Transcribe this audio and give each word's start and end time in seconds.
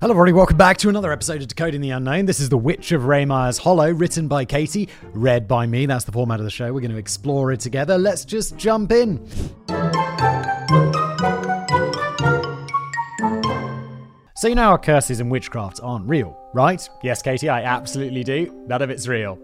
Hello, 0.00 0.12
everybody. 0.12 0.32
Welcome 0.32 0.56
back 0.56 0.76
to 0.76 0.88
another 0.88 1.10
episode 1.10 1.42
of 1.42 1.48
Decoding 1.48 1.80
the 1.80 1.90
Unknown. 1.90 2.24
This 2.24 2.38
is 2.38 2.48
The 2.48 2.56
Witch 2.56 2.92
of 2.92 3.02
Rehmeyer's 3.02 3.58
Hollow, 3.58 3.90
written 3.90 4.28
by 4.28 4.44
Katie, 4.44 4.88
read 5.12 5.48
by 5.48 5.66
me. 5.66 5.86
That's 5.86 6.04
the 6.04 6.12
format 6.12 6.38
of 6.38 6.44
the 6.44 6.52
show. 6.52 6.72
We're 6.72 6.82
going 6.82 6.92
to 6.92 6.98
explore 6.98 7.50
it 7.50 7.58
together. 7.58 7.98
Let's 7.98 8.24
just 8.24 8.56
jump 8.56 8.92
in. 8.92 9.26
So, 14.36 14.46
you 14.46 14.54
know 14.54 14.70
our 14.70 14.78
curses 14.78 15.18
and 15.18 15.32
witchcraft 15.32 15.80
aren't 15.82 16.06
real, 16.08 16.38
right? 16.54 16.88
Yes, 17.02 17.20
Katie, 17.20 17.48
I 17.48 17.64
absolutely 17.64 18.22
do. 18.22 18.54
None 18.68 18.82
of 18.82 18.90
it's 18.90 19.08
real. 19.08 19.36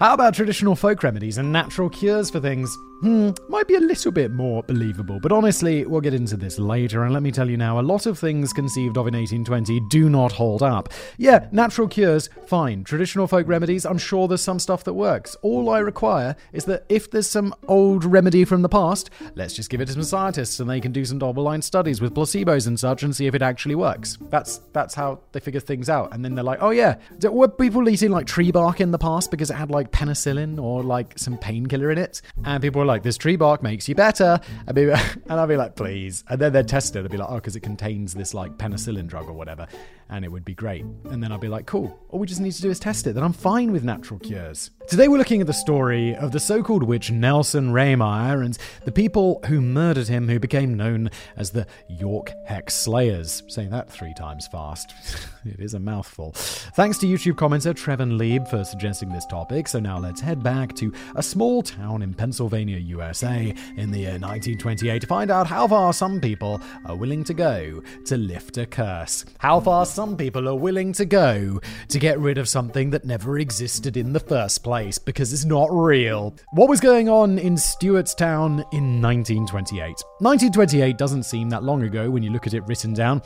How 0.00 0.14
about 0.14 0.34
traditional 0.34 0.74
folk 0.74 1.04
remedies 1.04 1.38
and 1.38 1.52
natural 1.52 1.88
cures 1.88 2.28
for 2.28 2.40
things? 2.40 2.76
Hmm, 3.02 3.30
might 3.48 3.66
be 3.66 3.74
a 3.74 3.80
little 3.80 4.12
bit 4.12 4.30
more 4.30 4.62
believable, 4.62 5.18
but 5.18 5.32
honestly, 5.32 5.84
we'll 5.84 6.00
get 6.00 6.14
into 6.14 6.36
this 6.36 6.60
later, 6.60 7.02
and 7.02 7.12
let 7.12 7.24
me 7.24 7.32
tell 7.32 7.50
you 7.50 7.56
now, 7.56 7.80
a 7.80 7.82
lot 7.82 8.06
of 8.06 8.16
things 8.16 8.52
conceived 8.52 8.96
of 8.96 9.08
in 9.08 9.14
1820 9.14 9.80
do 9.90 10.08
not 10.08 10.30
hold 10.30 10.62
up. 10.62 10.88
Yeah, 11.18 11.48
natural 11.50 11.88
cures, 11.88 12.30
fine. 12.46 12.84
Traditional 12.84 13.26
folk 13.26 13.48
remedies, 13.48 13.84
I'm 13.84 13.98
sure 13.98 14.28
there's 14.28 14.40
some 14.40 14.60
stuff 14.60 14.84
that 14.84 14.94
works. 14.94 15.36
All 15.42 15.68
I 15.68 15.80
require 15.80 16.36
is 16.52 16.64
that 16.66 16.84
if 16.88 17.10
there's 17.10 17.26
some 17.26 17.56
old 17.66 18.04
remedy 18.04 18.44
from 18.44 18.62
the 18.62 18.68
past, 18.68 19.10
let's 19.34 19.54
just 19.54 19.68
give 19.68 19.80
it 19.80 19.86
to 19.86 19.94
some 19.94 20.04
scientists 20.04 20.60
and 20.60 20.70
they 20.70 20.80
can 20.80 20.92
do 20.92 21.04
some 21.04 21.18
double-blind 21.18 21.64
studies 21.64 22.00
with 22.00 22.14
placebos 22.14 22.68
and 22.68 22.78
such 22.78 23.02
and 23.02 23.16
see 23.16 23.26
if 23.26 23.34
it 23.34 23.42
actually 23.42 23.74
works. 23.74 24.16
That's 24.30 24.58
that's 24.72 24.94
how 24.94 25.22
they 25.32 25.40
figure 25.40 25.58
things 25.58 25.88
out. 25.88 26.14
And 26.14 26.24
then 26.24 26.36
they're 26.36 26.44
like, 26.44 26.62
oh 26.62 26.70
yeah, 26.70 26.98
were 27.24 27.48
people 27.48 27.88
eating 27.88 28.12
like 28.12 28.26
tree 28.26 28.52
bark 28.52 28.80
in 28.80 28.92
the 28.92 28.98
past 28.98 29.32
because 29.32 29.50
it 29.50 29.54
had 29.54 29.72
like 29.72 29.90
penicillin 29.90 30.62
or 30.62 30.84
like 30.84 31.18
some 31.18 31.36
painkiller 31.36 31.90
in 31.90 31.98
it? 31.98 32.22
And 32.44 32.62
people 32.62 32.78
were 32.78 32.86
like, 32.86 32.91
this 33.00 33.16
tree 33.16 33.36
bark 33.36 33.62
makes 33.62 33.88
you 33.88 33.94
better. 33.94 34.38
And, 34.66 34.78
and 34.78 35.22
I'll 35.28 35.46
be 35.46 35.56
like, 35.56 35.76
please. 35.76 36.24
And 36.28 36.38
then 36.40 36.52
they'd 36.52 36.68
test 36.68 36.94
it. 36.96 37.02
They'd 37.02 37.10
be 37.10 37.16
like, 37.16 37.30
oh, 37.30 37.36
because 37.36 37.56
it 37.56 37.60
contains 37.60 38.12
this 38.12 38.34
like 38.34 38.58
penicillin 38.58 39.06
drug 39.06 39.28
or 39.28 39.32
whatever. 39.32 39.66
And 40.10 40.24
it 40.24 40.28
would 40.28 40.44
be 40.44 40.54
great. 40.54 40.84
And 41.04 41.22
then 41.22 41.32
I'll 41.32 41.38
be 41.38 41.48
like, 41.48 41.64
cool. 41.64 41.98
All 42.10 42.18
we 42.18 42.26
just 42.26 42.40
need 42.40 42.52
to 42.52 42.60
do 42.60 42.68
is 42.68 42.78
test 42.78 43.06
it. 43.06 43.14
Then 43.14 43.24
I'm 43.24 43.32
fine 43.32 43.72
with 43.72 43.82
natural 43.82 44.20
cures. 44.20 44.70
Today 44.88 45.08
we're 45.08 45.16
looking 45.16 45.40
at 45.40 45.46
the 45.46 45.54
story 45.54 46.14
of 46.16 46.32
the 46.32 46.40
so-called 46.40 46.82
witch 46.82 47.10
Nelson 47.10 47.72
Rehmeyer 47.72 48.44
and 48.44 48.58
the 48.84 48.92
people 48.92 49.40
who 49.46 49.62
murdered 49.62 50.08
him 50.08 50.28
who 50.28 50.38
became 50.38 50.76
known 50.76 51.08
as 51.36 51.52
the 51.52 51.66
York 51.88 52.32
Hex 52.46 52.74
Slayers. 52.74 53.42
Saying 53.48 53.70
that 53.70 53.90
three 53.90 54.12
times 54.12 54.48
fast. 54.48 54.92
it 55.46 55.60
is 55.60 55.72
a 55.72 55.78
mouthful. 55.78 56.32
Thanks 56.32 56.98
to 56.98 57.06
YouTube 57.06 57.34
commenter 57.34 57.72
Trevin 57.72 58.18
Lieb 58.18 58.46
for 58.48 58.64
suggesting 58.64 59.10
this 59.12 59.24
topic. 59.26 59.68
So 59.68 59.80
now 59.80 59.98
let's 59.98 60.20
head 60.20 60.42
back 60.42 60.74
to 60.76 60.92
a 61.16 61.22
small 61.22 61.62
town 61.62 62.02
in 62.02 62.12
Pennsylvania, 62.12 62.78
USA 62.82 63.54
in 63.76 63.90
the 63.90 64.00
year 64.00 64.18
1928 64.18 65.00
to 65.00 65.06
find 65.06 65.30
out 65.30 65.46
how 65.46 65.66
far 65.66 65.92
some 65.92 66.20
people 66.20 66.60
are 66.86 66.96
willing 66.96 67.24
to 67.24 67.34
go 67.34 67.82
to 68.04 68.16
lift 68.16 68.58
a 68.58 68.66
curse. 68.66 69.24
How 69.38 69.60
far 69.60 69.86
some 69.86 70.16
people 70.16 70.48
are 70.48 70.54
willing 70.54 70.92
to 70.94 71.04
go 71.04 71.60
to 71.88 71.98
get 71.98 72.18
rid 72.18 72.38
of 72.38 72.48
something 72.48 72.90
that 72.90 73.04
never 73.04 73.38
existed 73.38 73.96
in 73.96 74.12
the 74.12 74.20
first 74.20 74.62
place 74.62 74.98
because 74.98 75.32
it's 75.32 75.44
not 75.44 75.68
real. 75.70 76.34
What 76.52 76.68
was 76.68 76.80
going 76.80 77.08
on 77.08 77.38
in 77.38 77.54
Stewartstown 77.54 78.64
in 78.72 79.00
1928? 79.00 79.80
1928 80.18 80.98
doesn't 80.98 81.24
seem 81.24 81.50
that 81.50 81.62
long 81.62 81.82
ago 81.82 82.10
when 82.10 82.22
you 82.22 82.30
look 82.30 82.46
at 82.46 82.54
it 82.54 82.66
written 82.66 82.92
down. 82.92 83.22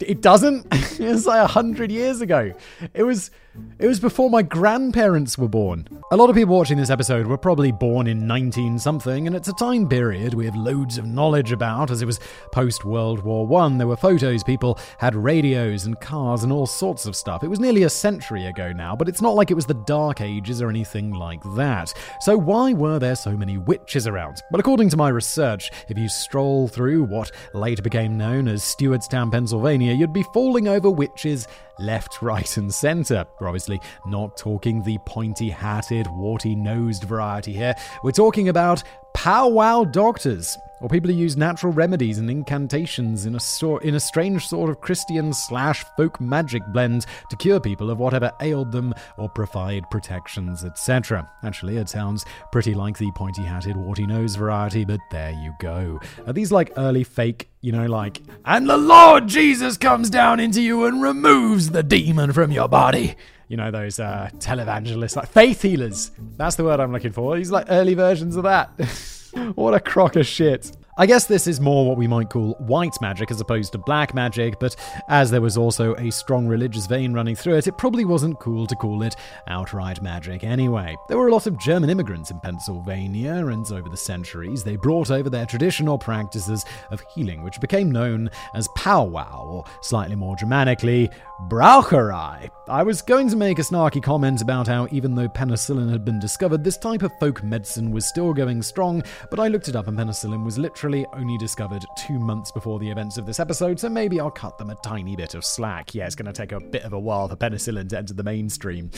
It 0.00 0.20
doesn't. 0.22 0.66
it's 0.72 1.26
like 1.26 1.40
a 1.40 1.46
hundred 1.46 1.90
years 1.90 2.20
ago. 2.20 2.52
It 2.94 3.02
was. 3.02 3.30
It 3.78 3.86
was 3.86 4.00
before 4.00 4.30
my 4.30 4.42
grandparents 4.42 5.38
were 5.38 5.48
born. 5.48 5.88
A 6.10 6.16
lot 6.16 6.30
of 6.30 6.36
people 6.36 6.56
watching 6.56 6.78
this 6.78 6.90
episode 6.90 7.26
were 7.26 7.38
probably 7.38 7.72
born 7.72 8.06
in 8.06 8.26
19 8.26 8.78
something, 8.78 9.26
and 9.26 9.34
it's 9.34 9.48
a 9.48 9.54
time 9.54 9.88
period 9.88 10.34
we 10.34 10.44
have 10.44 10.56
loads 10.56 10.98
of 10.98 11.06
knowledge 11.06 11.52
about, 11.52 11.90
as 11.90 12.02
it 12.02 12.06
was 12.06 12.20
post 12.52 12.84
World 12.84 13.22
War 13.22 13.46
One. 13.46 13.78
There 13.78 13.86
were 13.86 13.96
photos, 13.96 14.42
people 14.42 14.78
had 14.98 15.14
radios 15.14 15.86
and 15.86 16.00
cars 16.00 16.42
and 16.42 16.52
all 16.52 16.66
sorts 16.66 17.06
of 17.06 17.16
stuff. 17.16 17.42
It 17.42 17.48
was 17.48 17.60
nearly 17.60 17.84
a 17.84 17.90
century 17.90 18.46
ago 18.46 18.72
now, 18.72 18.96
but 18.96 19.08
it's 19.08 19.22
not 19.22 19.34
like 19.34 19.50
it 19.50 19.54
was 19.54 19.66
the 19.66 19.82
Dark 19.86 20.20
Ages 20.20 20.60
or 20.60 20.68
anything 20.68 21.12
like 21.12 21.42
that. 21.54 21.92
So 22.20 22.36
why 22.36 22.72
were 22.72 22.98
there 22.98 23.16
so 23.16 23.36
many 23.36 23.58
witches 23.58 24.06
around? 24.06 24.42
Well, 24.50 24.60
according 24.60 24.90
to 24.90 24.96
my 24.96 25.08
research, 25.08 25.70
if 25.88 25.98
you 25.98 26.08
stroll 26.08 26.68
through 26.68 27.04
what 27.04 27.30
later 27.54 27.82
became 27.82 28.18
known 28.18 28.48
as 28.48 28.62
Stewartstown, 28.62 29.30
Pennsylvania 29.30 29.54
Pennsylvania, 29.54 29.92
you'd 29.92 30.12
be 30.12 30.22
falling 30.34 30.68
over 30.68 30.90
witches 30.90 31.46
left, 31.78 32.22
right, 32.22 32.56
and 32.56 32.72
centre. 32.72 33.24
We're 33.40 33.48
obviously 33.48 33.80
not 34.06 34.36
talking 34.36 34.82
the 34.82 34.98
pointy 35.06 35.50
hatted, 35.50 36.06
warty 36.08 36.54
nosed 36.54 37.04
variety 37.04 37.52
here. 37.52 37.74
We're 38.02 38.12
talking 38.12 38.48
about 38.48 38.82
powwow 39.14 39.84
doctors, 39.84 40.58
or 40.80 40.88
people 40.88 41.10
who 41.10 41.16
use 41.16 41.36
natural 41.36 41.72
remedies 41.72 42.18
and 42.18 42.30
incantations 42.30 43.26
in 43.26 43.34
a, 43.34 43.40
so- 43.40 43.78
in 43.78 43.94
a 43.94 44.00
strange 44.00 44.46
sort 44.46 44.70
of 44.70 44.80
Christian 44.80 45.32
slash 45.32 45.84
folk 45.96 46.20
magic 46.20 46.62
blend 46.68 47.06
to 47.30 47.36
cure 47.36 47.60
people 47.60 47.90
of 47.90 47.98
whatever 47.98 48.32
ailed 48.40 48.72
them 48.72 48.94
or 49.16 49.28
provide 49.28 49.88
protections, 49.90 50.64
etc. 50.64 51.28
Actually, 51.42 51.76
it 51.76 51.88
sounds 51.88 52.24
pretty 52.52 52.74
like 52.74 52.98
the 52.98 53.10
pointy 53.12 53.42
hatted, 53.42 53.76
warty 53.76 54.06
nose 54.06 54.36
variety, 54.36 54.84
but 54.84 55.00
there 55.10 55.32
you 55.32 55.54
go. 55.60 56.00
Are 56.26 56.32
these 56.32 56.52
like 56.52 56.72
early 56.76 57.04
fake, 57.04 57.48
you 57.60 57.72
know, 57.72 57.86
like, 57.86 58.20
and 58.44 58.68
the 58.68 58.76
Lord 58.76 59.26
Jesus 59.28 59.76
comes 59.76 60.10
down 60.10 60.40
into 60.40 60.60
you 60.60 60.84
and 60.84 61.02
removes 61.02 61.70
the 61.70 61.82
demon 61.82 62.32
from 62.32 62.52
your 62.52 62.68
body? 62.68 63.16
you 63.46 63.58
know, 63.58 63.70
those 63.70 64.00
uh, 64.00 64.30
televangelists, 64.38 65.16
like 65.16 65.28
faith 65.28 65.60
healers. 65.62 66.10
That's 66.38 66.56
the 66.56 66.64
word 66.64 66.80
I'm 66.80 66.92
looking 66.92 67.12
for. 67.12 67.36
These 67.36 67.50
like 67.50 67.66
early 67.68 67.94
versions 67.94 68.36
of 68.36 68.44
that. 68.44 68.72
what 69.54 69.74
a 69.74 69.80
crock 69.80 70.16
of 70.16 70.26
shit. 70.26 70.72
I 70.96 71.06
guess 71.06 71.26
this 71.26 71.48
is 71.48 71.60
more 71.60 71.84
what 71.84 71.96
we 71.96 72.06
might 72.06 72.30
call 72.30 72.54
white 72.60 73.00
magic 73.00 73.32
as 73.32 73.40
opposed 73.40 73.72
to 73.72 73.78
black 73.78 74.14
magic, 74.14 74.60
but 74.60 74.76
as 75.08 75.28
there 75.28 75.40
was 75.40 75.56
also 75.56 75.96
a 75.96 76.12
strong 76.12 76.46
religious 76.46 76.86
vein 76.86 77.12
running 77.12 77.34
through 77.34 77.56
it, 77.56 77.66
it 77.66 77.76
probably 77.76 78.04
wasn't 78.04 78.38
cool 78.38 78.64
to 78.68 78.76
call 78.76 79.02
it 79.02 79.16
outright 79.48 80.00
magic 80.00 80.44
anyway. 80.44 80.94
There 81.08 81.18
were 81.18 81.26
a 81.26 81.32
lot 81.32 81.48
of 81.48 81.58
German 81.58 81.90
immigrants 81.90 82.30
in 82.30 82.38
Pennsylvania, 82.38 83.34
and 83.34 83.64
over 83.72 83.88
the 83.88 83.96
centuries 83.96 84.62
they 84.62 84.76
brought 84.76 85.10
over 85.10 85.28
their 85.28 85.46
traditional 85.46 85.98
practices 85.98 86.64
of 86.92 87.02
healing, 87.12 87.42
which 87.42 87.60
became 87.60 87.90
known 87.90 88.30
as 88.54 88.68
powwow, 88.76 89.44
or 89.44 89.64
slightly 89.80 90.14
more 90.14 90.36
Germanically, 90.36 91.10
Braucherei. 91.48 92.48
I 92.68 92.82
was 92.84 93.02
going 93.02 93.28
to 93.30 93.36
make 93.36 93.58
a 93.58 93.62
snarky 93.62 94.02
comment 94.02 94.42
about 94.42 94.68
how 94.68 94.86
even 94.92 95.16
though 95.16 95.28
penicillin 95.28 95.90
had 95.90 96.04
been 96.04 96.20
discovered, 96.20 96.62
this 96.62 96.78
type 96.78 97.02
of 97.02 97.12
folk 97.18 97.42
medicine 97.42 97.90
was 97.90 98.06
still 98.06 98.32
going 98.32 98.62
strong, 98.62 99.02
but 99.30 99.40
I 99.40 99.48
looked 99.48 99.68
it 99.68 99.74
up 99.74 99.88
and 99.88 99.98
penicillin 99.98 100.44
was 100.44 100.56
literally 100.56 100.83
only 100.84 101.38
discovered 101.38 101.84
two 101.96 102.18
months 102.18 102.52
before 102.52 102.78
the 102.78 102.90
events 102.90 103.16
of 103.16 103.26
this 103.26 103.40
episode, 103.40 103.80
so 103.80 103.88
maybe 103.88 104.20
I'll 104.20 104.30
cut 104.30 104.58
them 104.58 104.70
a 104.70 104.74
tiny 104.76 105.16
bit 105.16 105.34
of 105.34 105.44
slack. 105.44 105.94
Yeah, 105.94 106.06
it's 106.06 106.14
going 106.14 106.26
to 106.26 106.32
take 106.32 106.52
a 106.52 106.60
bit 106.60 106.82
of 106.82 106.92
a 106.92 106.98
while 106.98 107.28
for 107.28 107.36
penicillin 107.36 107.88
to 107.90 107.98
enter 107.98 108.12
the 108.12 108.22
mainstream. 108.22 108.90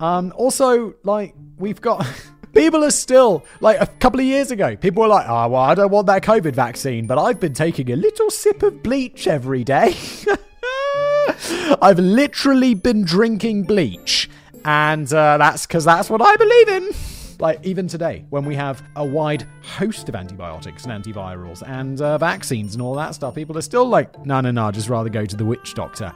Um, 0.00 0.32
also, 0.36 0.94
like, 1.04 1.34
we've 1.58 1.80
got. 1.80 2.06
People 2.54 2.82
are 2.82 2.90
still, 2.90 3.44
like 3.60 3.78
a 3.80 3.86
couple 3.86 4.20
of 4.20 4.26
years 4.26 4.50
ago, 4.50 4.74
people 4.74 5.02
were 5.02 5.08
like, 5.08 5.26
oh, 5.28 5.48
well, 5.48 5.60
I 5.60 5.74
don't 5.74 5.90
want 5.90 6.06
that 6.06 6.22
COVID 6.22 6.54
vaccine, 6.54 7.06
but 7.06 7.18
I've 7.18 7.38
been 7.38 7.52
taking 7.52 7.92
a 7.92 7.94
little 7.94 8.30
sip 8.30 8.62
of 8.62 8.82
bleach 8.82 9.28
every 9.28 9.64
day. 9.64 9.94
I've 11.82 11.98
literally 11.98 12.72
been 12.72 13.04
drinking 13.04 13.64
bleach, 13.64 14.30
and 14.64 15.12
uh, 15.12 15.36
that's 15.36 15.66
because 15.66 15.84
that's 15.84 16.08
what 16.08 16.22
I 16.22 16.36
believe 16.36 16.68
in. 16.68 17.17
Like, 17.40 17.64
even 17.64 17.86
today, 17.86 18.24
when 18.30 18.44
we 18.44 18.56
have 18.56 18.82
a 18.96 19.04
wide 19.04 19.46
host 19.62 20.08
of 20.08 20.16
antibiotics 20.16 20.84
and 20.86 21.04
antivirals 21.04 21.62
and 21.62 22.00
uh, 22.00 22.18
vaccines 22.18 22.74
and 22.74 22.82
all 22.82 22.94
that 22.96 23.14
stuff, 23.14 23.36
people 23.36 23.56
are 23.56 23.62
still 23.62 23.86
like, 23.86 24.26
no, 24.26 24.40
no, 24.40 24.50
no, 24.50 24.72
just 24.72 24.88
rather 24.88 25.08
go 25.08 25.24
to 25.24 25.36
the 25.36 25.44
witch 25.44 25.74
doctor. 25.74 26.12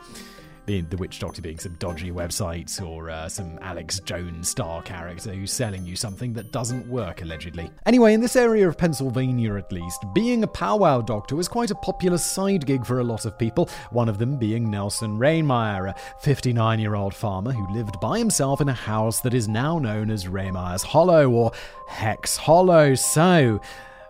Being 0.66 0.86
the 0.88 0.96
witch 0.96 1.18
doctor 1.18 1.42
being 1.42 1.58
some 1.58 1.74
dodgy 1.74 2.10
website 2.10 2.80
or 2.82 3.10
uh, 3.10 3.28
some 3.28 3.58
Alex 3.62 4.00
Jones 4.00 4.48
star 4.48 4.82
character 4.82 5.32
who's 5.32 5.52
selling 5.52 5.84
you 5.84 5.96
something 5.96 6.32
that 6.34 6.52
doesn't 6.52 6.86
work, 6.88 7.22
allegedly. 7.22 7.70
Anyway, 7.86 8.14
in 8.14 8.20
this 8.20 8.36
area 8.36 8.68
of 8.68 8.78
Pennsylvania 8.78 9.56
at 9.56 9.72
least, 9.72 10.04
being 10.14 10.42
a 10.42 10.46
powwow 10.46 11.00
doctor 11.00 11.36
was 11.36 11.48
quite 11.48 11.70
a 11.70 11.76
popular 11.76 12.18
side 12.18 12.66
gig 12.66 12.86
for 12.86 13.00
a 13.00 13.04
lot 13.04 13.24
of 13.24 13.38
people, 13.38 13.68
one 13.90 14.08
of 14.08 14.18
them 14.18 14.38
being 14.38 14.70
Nelson 14.70 15.18
Rehmeyer, 15.18 15.90
a 15.90 15.94
59 16.20 16.78
year 16.78 16.94
old 16.94 17.14
farmer 17.14 17.52
who 17.52 17.72
lived 17.74 18.00
by 18.00 18.18
himself 18.18 18.60
in 18.60 18.68
a 18.68 18.74
house 18.74 19.20
that 19.20 19.34
is 19.34 19.48
now 19.48 19.78
known 19.78 20.10
as 20.10 20.26
Rehmeyer's 20.26 20.82
Hollow 20.82 21.30
or 21.30 21.52
Hex 21.86 22.36
Hollow. 22.36 22.94
So, 22.94 23.60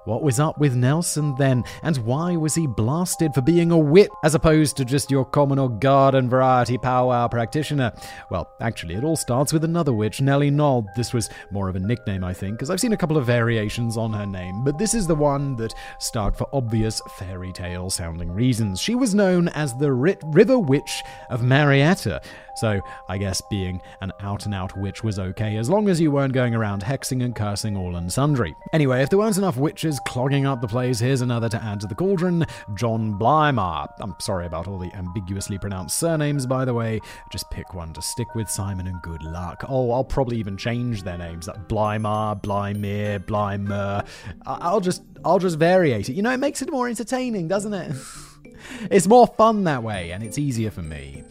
what 0.05 0.23
was 0.23 0.41
up 0.41 0.59
with 0.59 0.75
Nelson 0.75 1.35
then, 1.37 1.65
and 1.83 1.97
why 1.99 2.37
was 2.37 2.55
he 2.55 2.67
blasted 2.67 3.35
for 3.35 3.41
being 3.41 3.71
a 3.71 3.79
wit 3.79 4.11
as 4.25 4.35
opposed 4.35 4.77
to 4.77 4.85
just 4.85 5.11
your 5.11 5.25
common 5.25 5.59
or 5.59 5.69
garden 5.69 6.29
variety 6.29 6.79
powwow 6.79 7.29
practitioner? 7.29 7.93
Well, 8.31 8.51
actually, 8.61 8.95
it 8.95 9.05
all 9.05 9.17
starts 9.17 9.53
with 9.53 9.65
another 9.65 9.93
witch, 9.93 10.21
Nellie 10.21 10.51
Noll. 10.51 10.87
This 10.97 11.13
was 11.13 11.31
more 11.51 11.69
of 11.69 11.77
a 11.77 11.81
nickname, 11.81 12.25
I 12.25 12.33
think, 12.33 12.57
because 12.57 12.71
I've 12.71 12.81
seen 12.81 12.93
a 12.93 12.97
couple 12.97 13.17
of 13.17 13.27
variations 13.27 13.97
on 13.97 14.13
her 14.13 14.27
name, 14.27 14.65
but 14.65 14.79
this 14.79 14.95
is 14.95 15.07
the 15.07 15.15
one 15.15 15.57
that 15.57 15.75
stuck 15.99 16.37
for 16.37 16.49
obvious 16.53 17.01
fairy 17.19 17.53
tale 17.53 17.91
sounding 17.91 18.31
reasons. 18.31 18.81
She 18.81 18.95
was 18.95 19.15
known 19.15 19.49
as 19.49 19.77
the 19.77 19.93
River 19.93 20.59
Witch 20.59 21.03
of 21.31 21.43
Marietta, 21.43 22.21
so 22.57 22.81
I 23.09 23.19
guess 23.19 23.41
being 23.51 23.81
an 24.01 24.13
out 24.21 24.45
and 24.45 24.55
out 24.55 24.77
witch 24.77 25.03
was 25.03 25.19
okay 25.19 25.57
as 25.57 25.71
long 25.71 25.89
as 25.89 26.01
you 26.01 26.11
weren't 26.11 26.35
going 26.35 26.55
around 26.55 26.83
hexing 26.83 27.25
and 27.25 27.35
cursing 27.35 27.77
all 27.77 27.97
and 27.97 28.13
sundry. 28.13 28.55
Anyway, 28.73 29.03
if 29.03 29.09
there 29.09 29.19
weren't 29.19 29.39
enough 29.39 29.57
witches 29.57 29.92
clogging 30.01 30.47
up 30.47 30.61
the 30.61 30.69
place, 30.69 30.99
here's 30.99 31.21
another 31.21 31.49
to 31.49 31.63
add 31.63 31.81
to 31.81 31.87
the 31.87 31.95
cauldron 31.95 32.45
John 32.75 33.19
Blymer. 33.19 33.89
I'm 34.01 34.15
sorry 34.19 34.47
about 34.47 34.69
all 34.69 34.79
the 34.79 34.93
ambiguously 34.95 35.59
pronounced 35.59 35.99
surnames, 35.99 36.47
by 36.47 36.65
the 36.65 36.75
way. 36.75 37.01
Just 37.31 37.51
pick 37.51 37.75
one 37.75 37.93
to 37.95 38.03
stick 38.03 38.35
with, 38.35 38.51
Simon, 38.51 38.87
and 38.87 39.01
good 39.03 39.23
luck. 39.23 39.65
Oh, 39.69 39.91
I'll 39.93 40.05
probably 40.05 40.39
even 40.39 40.57
change 40.57 41.03
their 41.03 41.19
names 41.19 41.49
like 41.49 41.69
Blymer, 41.69 42.41
Blymer. 42.43 44.07
I'll 44.47 44.81
just 44.81 45.03
I'll 45.25 45.39
just 45.39 45.59
variate 45.59 46.09
it. 46.09 46.15
You 46.15 46.23
know, 46.23 46.33
it 46.33 46.39
makes 46.39 46.63
it 46.63 46.71
more 46.71 46.89
entertaining, 46.89 47.49
doesn't 47.49 47.75
it? 47.75 47.97
it's 48.91 49.07
more 49.07 49.27
fun 49.27 49.65
that 49.65 49.83
way, 49.83 50.13
and 50.13 50.23
it's 50.23 50.39
easier 50.39 50.71
for 50.71 50.83
me. 50.83 51.25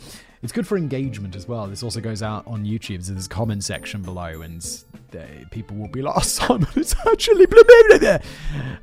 It's 0.43 0.51
good 0.51 0.65
for 0.65 0.75
engagement 0.77 1.35
as 1.35 1.47
well. 1.47 1.67
This 1.67 1.83
also 1.83 2.01
goes 2.01 2.23
out 2.23 2.47
on 2.47 2.65
YouTube, 2.65 3.03
so 3.03 3.13
there's 3.13 3.27
a 3.27 3.29
comment 3.29 3.63
section 3.63 4.01
below, 4.01 4.41
and 4.41 4.65
they, 5.11 5.45
people 5.51 5.77
will 5.77 5.87
be 5.87 6.01
like, 6.01 6.15
oh, 6.17 6.21
Simon, 6.21 6.67
it's 6.75 6.95
actually 7.07 7.45
blah, 7.45 7.61
blah, 7.63 7.99
blah, 7.99 8.17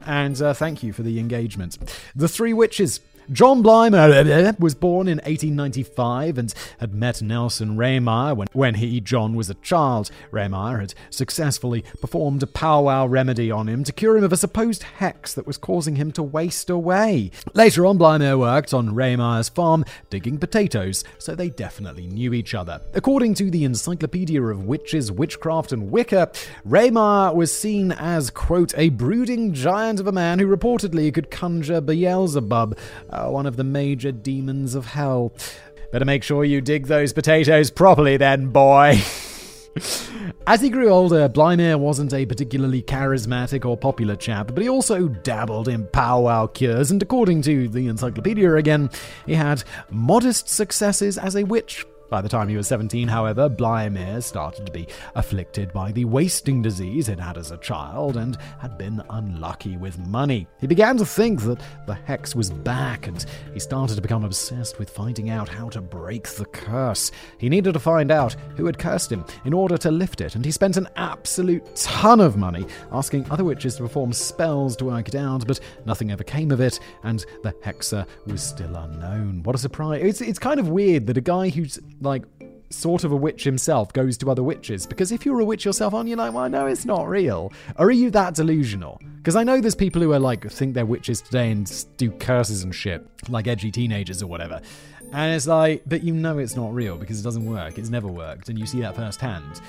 And 0.03 0.41
uh, 0.41 0.55
thank 0.55 0.83
you 0.85 0.93
for 0.93 1.03
the 1.03 1.19
engagement. 1.19 1.79
The 2.15 2.29
Three 2.29 2.53
Witches. 2.53 3.01
John 3.31 3.63
Blymer 3.63 4.59
was 4.59 4.75
born 4.75 5.07
in 5.07 5.19
1895 5.19 6.39
and 6.39 6.55
had 6.79 6.95
met 6.95 7.21
Nelson 7.21 7.77
Rehmeyer 7.77 8.35
when, 8.35 8.49
when 8.55 8.75
he, 8.77 9.03
John, 9.03 9.35
was 9.35 9.51
a 9.51 9.55
child. 9.55 10.11
Rehmeyer 10.31 10.81
had 10.81 10.95
successfully 11.11 11.85
performed 12.01 12.43
a 12.43 12.47
powwow 12.47 13.05
remedy 13.05 13.51
on 13.51 13.69
him 13.69 13.85
to 13.85 13.93
cure 13.93 14.17
him 14.17 14.25
of 14.25 14.33
a 14.33 14.37
supposed 14.39 14.83
hex 14.83 15.35
that 15.35 15.47
was 15.47 15.59
causing 15.59 15.97
him 15.97 16.11
to 16.13 16.23
waste 16.23 16.71
away. 16.71 17.31
Later 17.53 17.85
on, 17.85 17.99
Blymer 17.99 18.39
worked 18.39 18.73
on 18.73 18.95
Rehmeyer's 18.95 19.51
farm 19.51 19.85
digging 20.09 20.39
potatoes, 20.39 21.05
so 21.19 21.35
they 21.35 21.51
definitely 21.51 22.07
knew 22.07 22.33
each 22.33 22.55
other. 22.55 22.81
According 22.95 23.35
to 23.35 23.51
the 23.51 23.65
Encyclopedia 23.65 24.43
of 24.43 24.65
Witches, 24.65 25.13
Witchcraft, 25.13 25.73
and 25.73 25.91
Wicca, 25.91 26.31
Rehmeyer 26.67 27.35
was 27.35 27.57
seen 27.57 27.93
as, 27.93 28.31
quote, 28.31 28.73
a 28.79 28.89
brooding 28.89 29.53
giant 29.53 30.01
of 30.01 30.07
a 30.07 30.13
man 30.13 30.39
who 30.39 30.47
reportedly 30.47 31.13
could 31.13 31.31
conjure 31.31 31.83
Beelzebub 31.83 32.79
uh, 33.11 33.18
one 33.27 33.47
of 33.47 33.57
the 33.57 33.65
major 33.65 34.13
demons 34.13 34.75
of 34.75 34.87
hell. 34.87 35.33
Better 35.93 36.05
make 36.05 36.23
sure 36.23 36.45
you 36.45 36.61
dig 36.61 36.87
those 36.87 37.13
potatoes 37.13 37.71
properly 37.71 38.17
then, 38.17 38.49
boy. 38.49 39.01
As 40.47 40.61
he 40.61 40.71
grew 40.71 40.89
older, 40.89 41.29
Blymer 41.29 41.79
wasn't 41.79 42.13
a 42.15 42.27
particularly 42.27 42.83
charismatic 42.83 43.65
or 43.65 43.77
popular 43.77 44.17
chap, 44.17 44.53
but 44.55 44.63
he 44.63 44.69
also 44.69 45.09
dabbled 45.09 45.69
in 45.69 45.87
powwow 45.89 46.47
cures, 46.47 46.91
and 46.91 47.03
according 47.03 47.43
to 47.43 47.69
the 47.69 47.87
encyclopedia 47.87 48.55
again, 48.55 48.91
he 49.27 49.35
had 49.35 49.63
modest 49.91 50.49
successes 50.49 51.19
as 51.19 51.37
a 51.37 51.45
witch 51.45 51.85
by 52.11 52.21
the 52.21 52.29
time 52.29 52.49
he 52.49 52.57
was 52.57 52.67
17, 52.69 53.09
however, 53.09 53.49
Blymer 53.49 54.23
started 54.23 54.67
to 54.67 54.73
be 54.73 54.89
afflicted 55.15 55.73
by 55.73 55.93
the 55.93 56.05
wasting 56.05 56.63
disease 56.63 57.07
he'd 57.07 57.21
had 57.21 57.37
as 57.37 57.51
a 57.51 57.59
child 57.59 58.17
and 58.17 58.39
had 58.59 58.79
been 58.79 59.03
unlucky 59.11 59.77
with 59.77 59.99
money. 59.99 60.47
He 60.61 60.67
began 60.67 60.97
to 60.99 61.07
think 61.07 61.43
that 61.43 61.61
the 61.87 61.95
hex 61.95 62.35
was 62.35 62.51
back 62.51 63.07
and 63.07 63.25
he 63.53 63.61
started 63.61 63.97
to 63.97 64.03
become 64.03 64.25
obsessed 64.25 64.79
with 64.79 64.91
finding 64.91 65.31
out 65.31 65.49
how 65.49 65.69
to 65.71 65.81
break 65.81 66.29
the 66.29 66.47
curse. 66.47 67.11
He 67.39 67.49
needed 67.49 67.73
to 67.73 67.81
find 67.81 68.11
out 68.11 68.35
who 68.57 68.67
had 68.67 68.79
cursed 68.79 69.13
him 69.13 69.25
in 69.45 69.53
order 69.53 69.77
to 69.79 69.91
lift 69.91 70.21
it, 70.21 70.35
and 70.35 70.45
he 70.45 70.51
spent 70.51 70.77
an 70.77 70.89
absolute 70.97 71.75
ton 71.77 72.21
of 72.21 72.37
money 72.37 72.67
asking 72.93 73.31
other 73.31 73.45
witches 73.45 73.77
to 73.77 73.83
perform 73.83 74.13
spells 74.13 74.77
to 74.77 74.87
work 74.87 75.09
it 75.09 75.15
out, 75.15 75.47
but 75.47 75.61
nothing 75.85 76.11
ever 76.11 76.25
came 76.25 76.51
of 76.51 76.61
it, 76.61 76.81
and 77.03 77.25
the 77.43 77.53
hexer 77.65 78.07
was 78.27 78.43
still 78.43 78.75
unknown. 78.77 79.43
What 79.43 79.55
a 79.55 79.59
surprise. 79.59 80.03
It's, 80.03 80.21
it's 80.21 80.39
kind 80.39 80.61
of 80.61 80.69
weird 80.69 81.07
that 81.07 81.17
a 81.17 81.23
guy 81.23 81.49
who's 81.49 81.79
like 82.01 82.25
sort 82.71 83.05
of 83.05 83.13
a 83.13 83.17
witch 83.17 83.45
himself 83.45 83.93
goes 83.93 84.19
to 84.19 84.31
other 84.31 84.43
witches. 84.43 84.87
Because 84.87 85.11
if 85.13 85.25
you're 85.25 85.41
a 85.41 85.45
witch 85.45 85.65
yourself 85.65 85.95
aren't 85.95 86.09
you 86.09 86.17
like 86.17 86.33
well 86.33 86.49
no 86.49 86.67
it's 86.67 86.85
not 86.85 87.09
real. 87.09 87.53
Or 87.77 87.87
are 87.87 87.91
you 87.91 88.11
that 88.11 88.35
delusional? 88.35 89.01
Because 89.17 89.37
i 89.37 89.45
know 89.45 89.61
there's 89.61 89.75
people 89.75 90.03
who 90.03 90.13
are 90.13 90.19
like 90.19 90.51
think 90.51 90.75
they're 90.75 90.87
witches 90.87 91.21
today 91.21 91.51
and 91.51 91.87
do 91.97 92.11
curses 92.11 92.63
and 92.63 92.75
shit 92.75 93.07
like 93.29 93.47
edgy 93.47 93.71
teenagers 93.71 94.23
or 94.23 94.27
whatever. 94.27 94.61
And 95.13 95.35
it's 95.35 95.47
like 95.47 95.83
but 95.87 96.03
you 96.03 96.13
know 96.13 96.39
it's 96.39 96.57
not 96.57 96.75
real 96.75 96.97
because 96.97 97.21
it 97.21 97.23
doesn't 97.23 97.47
work. 97.47 97.79
It's 97.79 97.91
never 97.91 98.09
worked. 98.09 98.49
And 98.49 98.59
you 98.59 98.67
see 98.67 98.81
that 98.81 98.97
firsthand. 98.97 99.61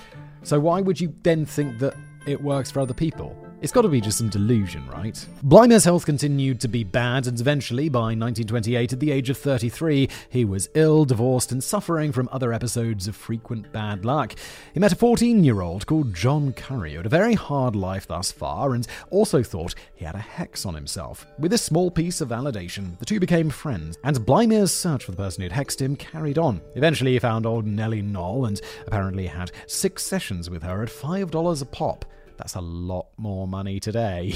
So 0.44 0.60
why 0.60 0.82
would 0.82 1.00
you 1.00 1.14
then 1.24 1.46
think 1.46 1.80
that 1.80 1.96
it 2.28 2.42
works 2.42 2.70
for 2.70 2.80
other 2.80 2.94
people 2.94 3.36
it's 3.62 3.74
got 3.74 3.82
to 3.82 3.90
be 3.90 4.00
just 4.00 4.18
some 4.18 4.30
delusion, 4.30 4.88
right? 4.88 5.14
Blymer's 5.46 5.84
health 5.84 6.06
continued 6.06 6.62
to 6.62 6.68
be 6.68 6.84
bad, 6.84 7.28
and 7.28 7.40
eventually, 7.40 7.90
by 7.90 8.16
1928, 8.16 8.94
at 8.94 9.00
the 9.00 9.12
age 9.12 9.30
of 9.30 9.38
33, 9.38 10.10
he 10.30 10.46
was 10.46 10.70
ill, 10.76 11.04
divorced, 11.06 11.52
and 11.52 11.64
suffering 11.64 12.12
from 12.12 12.30
other 12.32 12.54
episodes 12.54 13.08
of 13.08 13.16
frequent 13.16 13.72
bad 13.72 14.06
luck. 14.06 14.36
He 14.74 14.80
met 14.80 14.94
a 14.94 14.96
14 14.96 15.44
year 15.44 15.62
old 15.62 15.86
called 15.86 16.14
John 16.14 16.54
Curry, 16.54 16.92
who 16.92 16.98
had 16.98 17.06
a 17.06 17.10
very 17.10 17.34
hard 17.34 17.76
life 17.76 18.08
thus 18.08 18.32
far, 18.32 18.74
and 18.74 18.88
also 19.10 19.44
thought 19.44 19.76
he 19.94 20.06
had 20.06 20.16
a 20.16 20.20
hex 20.20 20.66
on 20.66 20.74
himself. 20.74 21.26
With 21.38 21.52
this 21.52 21.62
small 21.62 21.92
piece 21.92 22.22
of 22.22 22.30
validation, 22.30 22.98
the 23.00 23.06
two 23.06 23.20
became 23.20 23.50
friends, 23.50 23.98
and 24.04 24.18
Blymer's 24.18 24.74
search 24.74 25.04
for 25.04 25.12
the 25.12 25.18
person 25.18 25.44
who'd 25.44 25.52
hexed 25.52 25.82
him 25.82 25.96
carried 25.96 26.38
on. 26.38 26.62
Eventually, 26.76 27.14
he 27.14 27.20
found 27.20 27.46
old 27.46 27.66
Nellie 27.66 28.02
Noll 28.02 28.46
and 28.46 28.62
apparently 28.88 29.28
had 29.28 29.52
six 29.68 30.04
sessions 30.04 30.50
with 30.50 30.64
her 30.64 30.82
at 30.82 30.90
$5 30.90 31.62
a 31.62 31.66
pop. 31.66 32.06
That's 32.40 32.56
a 32.56 32.62
lot 32.62 33.08
more 33.18 33.50
money 33.50 33.82
today. 33.82 34.34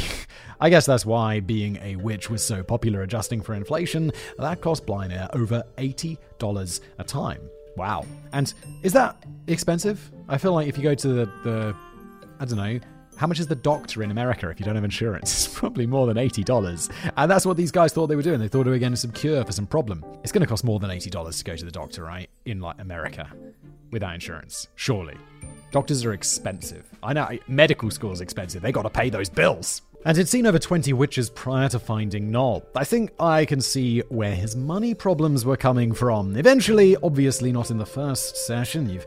I 0.60 0.70
guess 0.70 0.86
that's 0.86 1.06
why 1.06 1.40
being 1.40 1.78
a 1.78 1.96
witch 1.96 2.30
was 2.30 2.44
so 2.44 2.62
popular 2.62 3.02
adjusting 3.02 3.42
for 3.42 3.54
inflation. 3.54 4.12
That 4.38 4.60
cost 4.60 4.86
Blymer 4.86 5.30
over 5.34 5.64
$80 5.78 6.82
a 7.00 7.04
time. 7.06 7.50
Wow. 7.78 8.06
And 8.34 8.54
is 8.84 8.92
that 8.92 9.26
expensive? 9.48 10.12
I 10.28 10.38
feel 10.38 10.52
like 10.52 10.68
if 10.68 10.78
you 10.78 10.84
go 10.84 10.94
to 10.94 11.08
the, 11.08 11.26
the 11.46 11.76
I 12.42 12.46
don't 12.46 12.58
know, 12.58 12.78
how 13.16 13.28
much 13.28 13.40
is 13.40 13.48
the 13.48 13.56
doctor 13.56 14.04
in 14.04 14.12
America 14.12 14.50
if 14.50 14.60
you 14.60 14.66
don't 14.66 14.76
have 14.76 14.84
insurance? 14.84 15.32
It's 15.46 15.60
probably 15.60 15.86
more 15.86 16.08
than 16.08 16.18
$80. 16.18 16.92
And 17.16 17.30
that's 17.32 17.46
what 17.46 17.58
these 17.58 17.72
guys 17.72 17.94
thought 17.94 18.08
they 18.08 18.16
were 18.16 18.22
doing. 18.22 18.40
They 18.40 18.48
thought 18.48 18.64
they 18.66 18.72
were 18.72 18.78
getting 18.78 18.96
some 18.96 19.12
cure 19.12 19.44
for 19.46 19.52
some 19.52 19.66
problem. 19.66 20.04
It's 20.24 20.32
going 20.32 20.42
to 20.42 20.48
cost 20.48 20.64
more 20.64 20.80
than 20.80 20.90
$80 20.90 21.38
to 21.38 21.44
go 21.44 21.56
to 21.56 21.66
the 21.66 21.72
doctor, 21.72 22.04
right? 22.04 22.30
In 22.46 22.60
like 22.60 22.80
America 22.80 23.32
without 23.92 24.14
insurance. 24.14 24.68
Surely. 24.76 25.16
Doctors 25.72 26.06
are 26.06 26.14
expensive. 26.14 26.86
I 27.02 27.14
know 27.14 27.28
medical 27.48 27.90
school 27.92 28.12
is 28.12 28.22
expensive. 28.22 28.62
They 28.62 28.72
got 28.72 28.84
to 28.84 28.90
pay 28.90 29.10
those 29.10 29.30
bills 29.30 29.82
and 30.06 30.18
had 30.18 30.28
seen 30.28 30.46
over 30.46 30.60
20 30.60 30.94
witches 30.94 31.30
prior 31.30 31.70
to 31.70 31.80
finding 31.80 32.32
Noll. 32.32 32.66
I 32.76 32.84
think 32.84 33.12
I 33.20 33.46
can 33.46 33.62
see 33.62 34.02
where 34.10 34.36
his 34.36 34.56
money 34.56 34.94
problems 34.94 35.46
were 35.46 35.58
coming 35.58 35.94
from. 35.94 36.36
Eventually, 36.36 36.96
obviously 37.04 37.52
not 37.52 37.72
in 37.72 37.78
the 37.78 37.86
first 37.86 38.38
session, 38.46 38.90
you've 38.90 39.06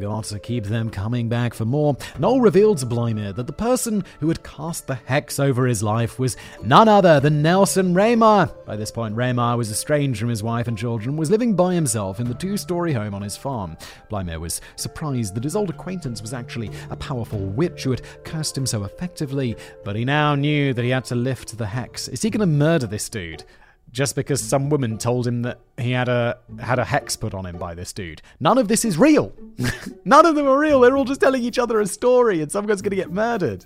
got 0.00 0.24
to 0.24 0.38
keep 0.38 0.64
them 0.64 0.90
coming 0.90 1.28
back 1.28 1.54
for 1.54 1.64
more. 1.64 1.96
Noll 2.18 2.40
revealed 2.40 2.78
to 2.78 2.86
Blymer 2.86 3.34
that 3.34 3.46
the 3.46 3.52
person 3.52 4.04
who 4.20 4.28
had 4.28 4.42
cast 4.42 4.86
the 4.86 4.94
hex 4.94 5.38
over 5.38 5.66
his 5.66 5.82
life 5.82 6.18
was 6.18 6.36
none 6.62 6.88
other 6.88 7.20
than 7.20 7.42
Nelson 7.42 7.94
Rehmeyer. 7.94 8.52
By 8.64 8.76
this 8.76 8.90
point, 8.90 9.16
Rehmeyer 9.16 9.56
was 9.56 9.70
estranged 9.70 10.20
from 10.20 10.28
his 10.28 10.42
wife 10.42 10.68
and 10.68 10.78
children, 10.78 11.16
was 11.16 11.30
living 11.30 11.54
by 11.54 11.74
himself 11.74 12.20
in 12.20 12.28
the 12.28 12.34
two-story 12.34 12.92
home 12.92 13.14
on 13.14 13.22
his 13.22 13.36
farm. 13.36 13.76
Blymer 14.10 14.40
was 14.40 14.60
surprised 14.76 15.34
that 15.34 15.44
his 15.44 15.56
old 15.56 15.70
acquaintance 15.70 16.22
was 16.22 16.32
actually 16.32 16.70
a 16.90 16.96
powerful 16.96 17.40
witch 17.40 17.84
who 17.84 17.90
had 17.90 18.02
cursed 18.24 18.56
him 18.56 18.66
so 18.66 18.84
effectively, 18.84 19.56
but 19.84 19.96
he 19.96 20.04
now 20.04 20.34
knew 20.40 20.72
that 20.74 20.84
he 20.84 20.90
had 20.90 21.04
to 21.06 21.14
lift 21.14 21.58
the 21.58 21.66
hex. 21.66 22.08
Is 22.08 22.22
he 22.22 22.30
going 22.30 22.40
to 22.40 22.46
murder 22.46 22.86
this 22.86 23.08
dude? 23.08 23.44
Just 23.90 24.14
because 24.16 24.40
some 24.40 24.68
woman 24.68 24.98
told 24.98 25.26
him 25.26 25.42
that 25.42 25.60
he 25.78 25.92
had 25.92 26.08
a 26.08 26.38
had 26.60 26.78
a 26.78 26.84
hex 26.84 27.16
put 27.16 27.32
on 27.32 27.46
him 27.46 27.56
by 27.56 27.74
this 27.74 27.92
dude. 27.92 28.20
None 28.38 28.58
of 28.58 28.68
this 28.68 28.84
is 28.84 28.98
real. 28.98 29.32
None 30.04 30.26
of 30.26 30.34
them 30.34 30.46
are 30.46 30.58
real. 30.58 30.80
They're 30.80 30.96
all 30.96 31.06
just 31.06 31.22
telling 31.22 31.42
each 31.42 31.58
other 31.58 31.80
a 31.80 31.86
story, 31.86 32.42
and 32.42 32.52
someone's 32.52 32.82
going 32.82 32.90
to 32.90 32.96
get 32.96 33.10
murdered. 33.10 33.64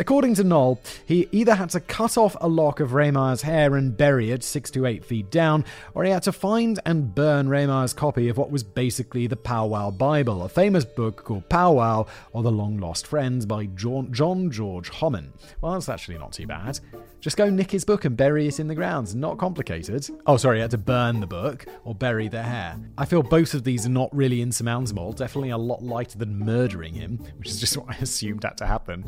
According 0.00 0.34
to 0.36 0.44
Noel, 0.44 0.80
he 1.06 1.28
either 1.32 1.56
had 1.56 1.70
to 1.70 1.80
cut 1.80 2.16
off 2.16 2.36
a 2.40 2.48
lock 2.48 2.78
of 2.78 2.90
Raymar's 2.90 3.42
hair 3.42 3.74
and 3.74 3.96
bury 3.96 4.30
it 4.30 4.44
six 4.44 4.70
to 4.70 4.86
eight 4.86 5.04
feet 5.04 5.28
down, 5.28 5.64
or 5.92 6.04
he 6.04 6.10
had 6.10 6.22
to 6.24 6.32
find 6.32 6.78
and 6.86 7.12
burn 7.14 7.48
Raymar's 7.48 7.94
copy 7.94 8.28
of 8.28 8.38
what 8.38 8.52
was 8.52 8.62
basically 8.62 9.26
the 9.26 9.36
Powwow 9.36 9.90
Bible, 9.90 10.44
a 10.44 10.48
famous 10.48 10.84
book 10.84 11.24
called 11.24 11.48
Powwow 11.48 12.06
or 12.32 12.44
The 12.44 12.52
Long 12.52 12.78
Lost 12.78 13.08
Friends 13.08 13.44
by 13.44 13.66
John, 13.66 14.12
George 14.12 14.90
Hohman. 14.90 15.30
Well, 15.60 15.72
that's 15.72 15.88
actually 15.88 16.18
not 16.18 16.32
too 16.32 16.46
bad. 16.46 16.78
Just 17.20 17.36
go 17.36 17.50
nick 17.50 17.72
his 17.72 17.84
book 17.84 18.04
and 18.04 18.16
bury 18.16 18.46
it 18.46 18.60
in 18.60 18.68
the 18.68 18.76
grounds. 18.76 19.14
Not 19.14 19.38
complicated. 19.38 20.08
Oh, 20.26 20.36
sorry, 20.36 20.58
he 20.58 20.60
had 20.62 20.70
to 20.70 20.78
burn 20.78 21.18
the 21.18 21.26
book 21.26 21.66
or 21.82 21.92
bury 21.92 22.28
the 22.28 22.42
hair. 22.42 22.78
I 22.96 23.06
feel 23.06 23.24
both 23.24 23.54
of 23.54 23.64
these 23.64 23.84
are 23.86 23.90
not 23.90 24.14
really 24.14 24.40
insurmountable. 24.40 25.12
Definitely 25.12 25.50
a 25.50 25.58
lot 25.58 25.82
lighter 25.82 26.16
than 26.16 26.38
murdering 26.38 26.94
him, 26.94 27.18
which 27.38 27.48
is 27.48 27.58
just 27.58 27.76
what 27.78 27.90
I 27.90 27.98
assumed 28.00 28.44
had 28.44 28.56
to 28.58 28.66
happen. 28.66 29.04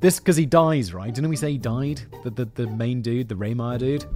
This 0.00 0.18
because 0.18 0.33
he 0.36 0.46
dies, 0.46 0.94
right? 0.94 1.14
Didn't 1.14 1.30
we 1.30 1.36
say 1.36 1.52
he 1.52 1.58
died? 1.58 2.02
The, 2.22 2.30
the, 2.30 2.44
the 2.54 2.66
main 2.66 3.02
dude, 3.02 3.28
the 3.28 3.34
Rehmeyer 3.34 3.78
dude? 3.78 4.06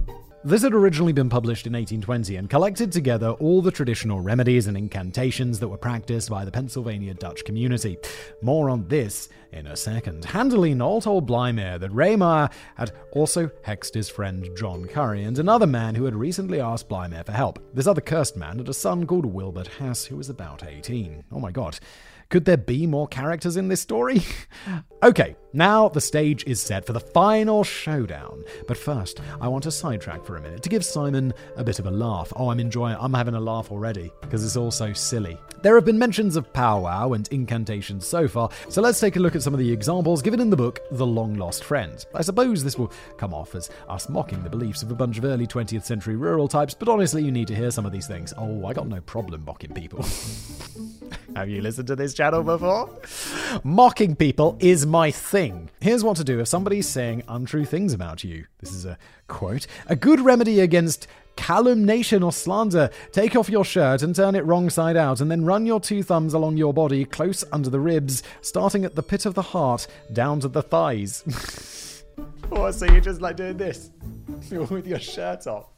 This 0.45 0.63
had 0.63 0.73
originally 0.73 1.11
been 1.11 1.27
published 1.29 1.67
in 1.67 1.73
1820 1.73 2.37
and 2.37 2.49
collected 2.49 2.93
together 2.93 3.31
all 3.31 3.61
the 3.61 3.71
traditional 3.71 4.21
remedies 4.21 4.67
and 4.67 4.77
incantations 4.77 5.59
that 5.59 5.67
were 5.67 5.77
practiced 5.77 6.29
by 6.29 6.45
the 6.45 6.51
Pennsylvania 6.51 7.13
Dutch 7.13 7.43
community. 7.43 7.97
More 8.41 8.69
on 8.69 8.87
this 8.87 9.27
in 9.51 9.67
a 9.67 9.75
second. 9.75 10.23
Handily 10.23 10.73
Noel 10.73 11.01
told 11.01 11.25
Blimey 11.25 11.77
that 11.77 11.91
Rehmeyer 11.91 12.49
had 12.75 12.93
also 13.11 13.47
hexed 13.65 13.95
his 13.95 14.09
friend 14.09 14.47
John 14.57 14.85
Curry 14.85 15.25
and 15.25 15.37
another 15.37 15.67
man 15.67 15.93
who 15.93 16.05
had 16.05 16.15
recently 16.15 16.61
asked 16.61 16.87
Blimey 16.87 17.21
for 17.25 17.33
help. 17.33 17.59
This 17.73 17.87
other 17.87 17.99
cursed 17.99 18.37
man 18.37 18.59
had 18.59 18.69
a 18.69 18.73
son 18.73 19.05
called 19.05 19.25
Wilbert 19.25 19.67
Hess 19.67 20.05
who 20.05 20.15
was 20.15 20.29
about 20.29 20.63
18. 20.63 21.25
Oh 21.33 21.39
my 21.41 21.51
god. 21.51 21.79
Could 22.29 22.45
there 22.45 22.57
be 22.57 22.85
more 22.85 23.07
characters 23.07 23.57
in 23.57 23.69
this 23.69 23.81
story? 23.81 24.21
okay, 25.03 25.35
now 25.51 25.89
the 25.89 25.99
stage 25.99 26.43
is 26.45 26.61
set 26.61 26.85
for 26.85 26.93
the 26.93 26.99
final 26.99 27.63
showdown. 27.63 28.43
But 28.67 28.77
first, 28.77 29.19
I 29.41 29.47
want 29.47 29.63
to 29.63 29.71
sidetrack 29.71 30.23
for 30.23 30.37
a 30.37 30.41
minute 30.41 30.61
to 30.61 30.69
give 30.69 30.85
Simon 30.85 31.33
a 31.55 31.63
bit 31.63 31.79
of 31.79 31.87
a 31.87 31.91
laugh. 31.91 32.31
Oh, 32.35 32.51
I'm 32.51 32.59
enjoying 32.59 32.97
I'm 32.99 33.15
having 33.15 33.33
a 33.33 33.39
laugh 33.39 33.71
already 33.71 34.11
because 34.21 34.45
it's 34.45 34.55
all 34.55 34.69
so 34.69 34.93
silly. 34.93 35.39
There 35.63 35.73
have 35.73 35.85
been 35.85 35.97
mentions 35.97 36.35
of 36.35 36.53
powwow 36.53 37.13
and 37.13 37.27
incantations 37.29 38.05
so 38.05 38.27
far, 38.27 38.51
so 38.69 38.79
let's 38.79 38.99
take 38.99 39.15
a 39.15 39.19
look 39.19 39.35
at 39.35 39.41
some 39.41 39.55
of 39.55 39.59
the 39.59 39.71
examples 39.71 40.21
given 40.21 40.39
in 40.39 40.51
the 40.51 40.55
book 40.55 40.81
The 40.91 41.07
Long 41.07 41.33
Lost 41.33 41.63
Friends. 41.63 42.05
I 42.13 42.21
suppose 42.21 42.63
this 42.63 42.77
will 42.77 42.91
come 43.17 43.33
off 43.33 43.55
as 43.55 43.71
us 43.89 44.07
mocking 44.07 44.43
the 44.43 44.51
beliefs 44.51 44.83
of 44.83 44.91
a 44.91 44.95
bunch 44.95 45.17
of 45.17 45.25
early 45.25 45.47
20th 45.47 45.83
century 45.83 46.15
rural 46.15 46.47
types, 46.47 46.75
but 46.75 46.89
honestly, 46.89 47.23
you 47.23 47.31
need 47.31 47.47
to 47.47 47.55
hear 47.55 47.71
some 47.71 47.87
of 47.87 47.91
these 47.91 48.07
things. 48.07 48.35
Oh, 48.37 48.67
I 48.67 48.73
got 48.73 48.87
no 48.87 49.01
problem 49.01 49.45
mocking 49.45 49.73
people. 49.73 50.05
Have 51.35 51.49
you 51.49 51.61
listened 51.61 51.87
to 51.87 51.95
this 51.95 52.13
channel 52.13 52.43
before? 52.43 52.89
Mocking 53.63 54.15
people 54.15 54.57
is 54.59 54.85
my 54.85 55.11
thing. 55.11 55.69
Here's 55.79 56.03
what 56.03 56.17
to 56.17 56.23
do 56.23 56.39
if 56.39 56.47
somebody's 56.47 56.87
saying 56.87 57.23
untrue 57.27 57.65
things 57.65 57.93
about 57.93 58.23
you. 58.23 58.45
This 58.59 58.73
is 58.73 58.85
a 58.85 58.97
quote. 59.27 59.67
A 59.87 59.95
good 59.95 60.19
remedy 60.19 60.59
against 60.59 61.07
calumniation 61.35 62.23
or 62.23 62.31
slander. 62.31 62.89
Take 63.11 63.35
off 63.35 63.49
your 63.49 63.63
shirt 63.63 64.01
and 64.01 64.15
turn 64.15 64.35
it 64.35 64.45
wrong 64.45 64.69
side 64.69 64.97
out, 64.97 65.21
and 65.21 65.31
then 65.31 65.45
run 65.45 65.65
your 65.65 65.79
two 65.79 66.03
thumbs 66.03 66.33
along 66.33 66.57
your 66.57 66.73
body, 66.73 67.05
close 67.05 67.43
under 67.51 67.69
the 67.69 67.79
ribs, 67.79 68.23
starting 68.41 68.83
at 68.83 68.95
the 68.95 69.03
pit 69.03 69.25
of 69.25 69.35
the 69.35 69.41
heart, 69.41 69.87
down 70.11 70.39
to 70.41 70.47
the 70.47 70.61
thighs. 70.61 72.03
oh, 72.51 72.71
so 72.71 72.85
you're 72.85 73.01
just 73.01 73.21
like 73.21 73.37
doing 73.37 73.57
this? 73.57 73.91
with 74.69 74.87
your 74.87 74.99
shirt 74.99 75.47
off? 75.47 75.69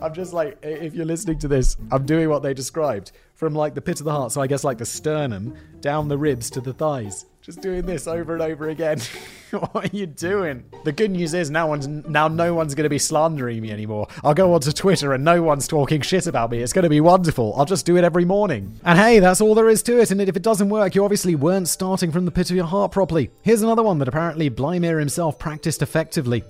I'm 0.00 0.14
just 0.14 0.32
like, 0.32 0.58
if 0.62 0.94
you're 0.94 1.04
listening 1.04 1.38
to 1.40 1.48
this, 1.48 1.76
I'm 1.90 2.06
doing 2.06 2.28
what 2.28 2.42
they 2.42 2.54
described 2.54 3.12
from 3.34 3.54
like 3.54 3.74
the 3.74 3.82
pit 3.82 4.00
of 4.00 4.04
the 4.04 4.12
heart, 4.12 4.32
so 4.32 4.40
I 4.40 4.46
guess 4.46 4.64
like 4.64 4.78
the 4.78 4.86
sternum, 4.86 5.56
down 5.80 6.08
the 6.08 6.16
ribs 6.16 6.50
to 6.50 6.60
the 6.60 6.72
thighs. 6.72 7.26
Just 7.42 7.60
doing 7.60 7.84
this 7.84 8.06
over 8.06 8.32
and 8.32 8.40
over 8.40 8.70
again. 8.70 8.98
what 9.50 9.92
are 9.92 9.96
you 9.96 10.06
doing? 10.06 10.64
The 10.84 10.92
good 10.92 11.10
news 11.10 11.34
is 11.34 11.50
now 11.50 11.68
one's 11.68 11.86
now 11.86 12.26
no 12.26 12.54
one's 12.54 12.74
going 12.74 12.84
to 12.84 12.88
be 12.88 12.98
slandering 12.98 13.60
me 13.60 13.70
anymore. 13.70 14.08
I'll 14.22 14.32
go 14.32 14.54
onto 14.54 14.72
Twitter 14.72 15.12
and 15.12 15.24
no 15.24 15.42
one's 15.42 15.68
talking 15.68 16.00
shit 16.00 16.26
about 16.26 16.50
me. 16.50 16.60
It's 16.60 16.72
going 16.72 16.84
to 16.84 16.88
be 16.88 17.02
wonderful. 17.02 17.52
I'll 17.54 17.66
just 17.66 17.84
do 17.84 17.98
it 17.98 18.04
every 18.04 18.24
morning. 18.24 18.80
And 18.82 18.98
hey, 18.98 19.18
that's 19.18 19.42
all 19.42 19.54
there 19.54 19.68
is 19.68 19.82
to 19.82 20.00
it. 20.00 20.10
And 20.10 20.22
if 20.22 20.36
it 20.36 20.42
doesn't 20.42 20.70
work, 20.70 20.94
you 20.94 21.04
obviously 21.04 21.34
weren't 21.34 21.68
starting 21.68 22.10
from 22.10 22.24
the 22.24 22.30
pit 22.30 22.48
of 22.48 22.56
your 22.56 22.64
heart 22.64 22.92
properly. 22.92 23.30
Here's 23.42 23.60
another 23.60 23.82
one 23.82 23.98
that 23.98 24.08
apparently 24.08 24.48
Blimey 24.48 24.88
himself 24.88 25.38
practiced 25.38 25.82
effectively. 25.82 26.44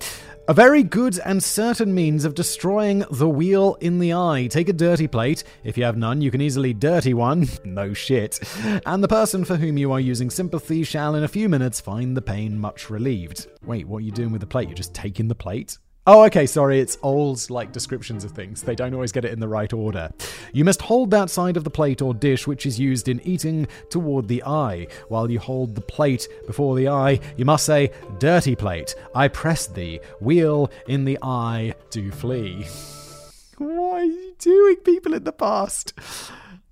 A 0.47 0.53
very 0.53 0.83
good 0.83 1.17
and 1.25 1.43
certain 1.43 1.95
means 1.95 2.23
of 2.23 2.35
destroying 2.35 3.03
the 3.09 3.27
wheel 3.27 3.77
in 3.81 3.97
the 3.97 4.13
eye. 4.13 4.47
Take 4.47 4.69
a 4.69 4.73
dirty 4.73 5.07
plate. 5.07 5.43
If 5.63 5.75
you 5.75 5.83
have 5.85 5.97
none, 5.97 6.21
you 6.21 6.29
can 6.29 6.39
easily 6.39 6.71
dirty 6.71 7.15
one. 7.15 7.49
no 7.63 7.95
shit. 7.95 8.39
And 8.85 9.03
the 9.03 9.07
person 9.07 9.43
for 9.43 9.55
whom 9.55 9.79
you 9.79 9.91
are 9.91 9.99
using 9.99 10.29
sympathy 10.29 10.83
shall 10.83 11.15
in 11.15 11.23
a 11.23 11.27
few 11.27 11.49
minutes 11.49 11.81
find 11.81 12.15
the 12.15 12.21
pain 12.21 12.59
much 12.59 12.91
relieved. 12.91 13.47
Wait, 13.63 13.87
what 13.87 13.97
are 13.97 14.05
you 14.05 14.11
doing 14.11 14.31
with 14.31 14.41
the 14.41 14.45
plate? 14.45 14.69
You're 14.69 14.75
just 14.75 14.93
taking 14.93 15.29
the 15.29 15.33
plate? 15.33 15.79
Oh, 16.07 16.23
okay, 16.25 16.45
sorry, 16.45 16.79
it's 16.79 16.99
old, 17.01 17.49
like, 17.49 17.71
descriptions 17.71 18.23
of 18.23 18.29
things. 18.29 18.61
They 18.61 18.75
don't 18.75 18.93
always 18.93 19.11
get 19.11 19.25
it 19.25 19.33
in 19.33 19.39
the 19.39 19.47
right 19.47 19.73
order. 19.73 20.11
You 20.53 20.63
must 20.63 20.83
hold 20.83 21.09
that 21.09 21.31
side 21.31 21.57
of 21.57 21.63
the 21.63 21.71
plate 21.71 21.99
or 21.99 22.13
dish 22.13 22.45
which 22.45 22.67
is 22.67 22.79
used 22.79 23.07
in 23.07 23.19
eating 23.21 23.67
toward 23.89 24.27
the 24.27 24.43
eye. 24.43 24.85
While 25.09 25.31
you 25.31 25.39
hold 25.39 25.73
the 25.73 25.81
plate 25.81 26.27
before 26.45 26.75
the 26.75 26.89
eye, 26.89 27.19
you 27.37 27.45
must 27.45 27.65
say, 27.65 27.91
Dirty 28.19 28.55
plate, 28.55 28.93
I 29.15 29.29
press 29.29 29.65
thee, 29.65 29.99
wheel 30.21 30.69
in 30.87 31.05
the 31.05 31.17
eye, 31.23 31.73
do 31.89 32.11
flee. 32.11 32.67
what 33.57 34.01
are 34.01 34.03
you 34.03 34.35
doing, 34.37 34.75
people 34.75 35.15
in 35.15 35.23
the 35.23 35.31
past? 35.31 35.93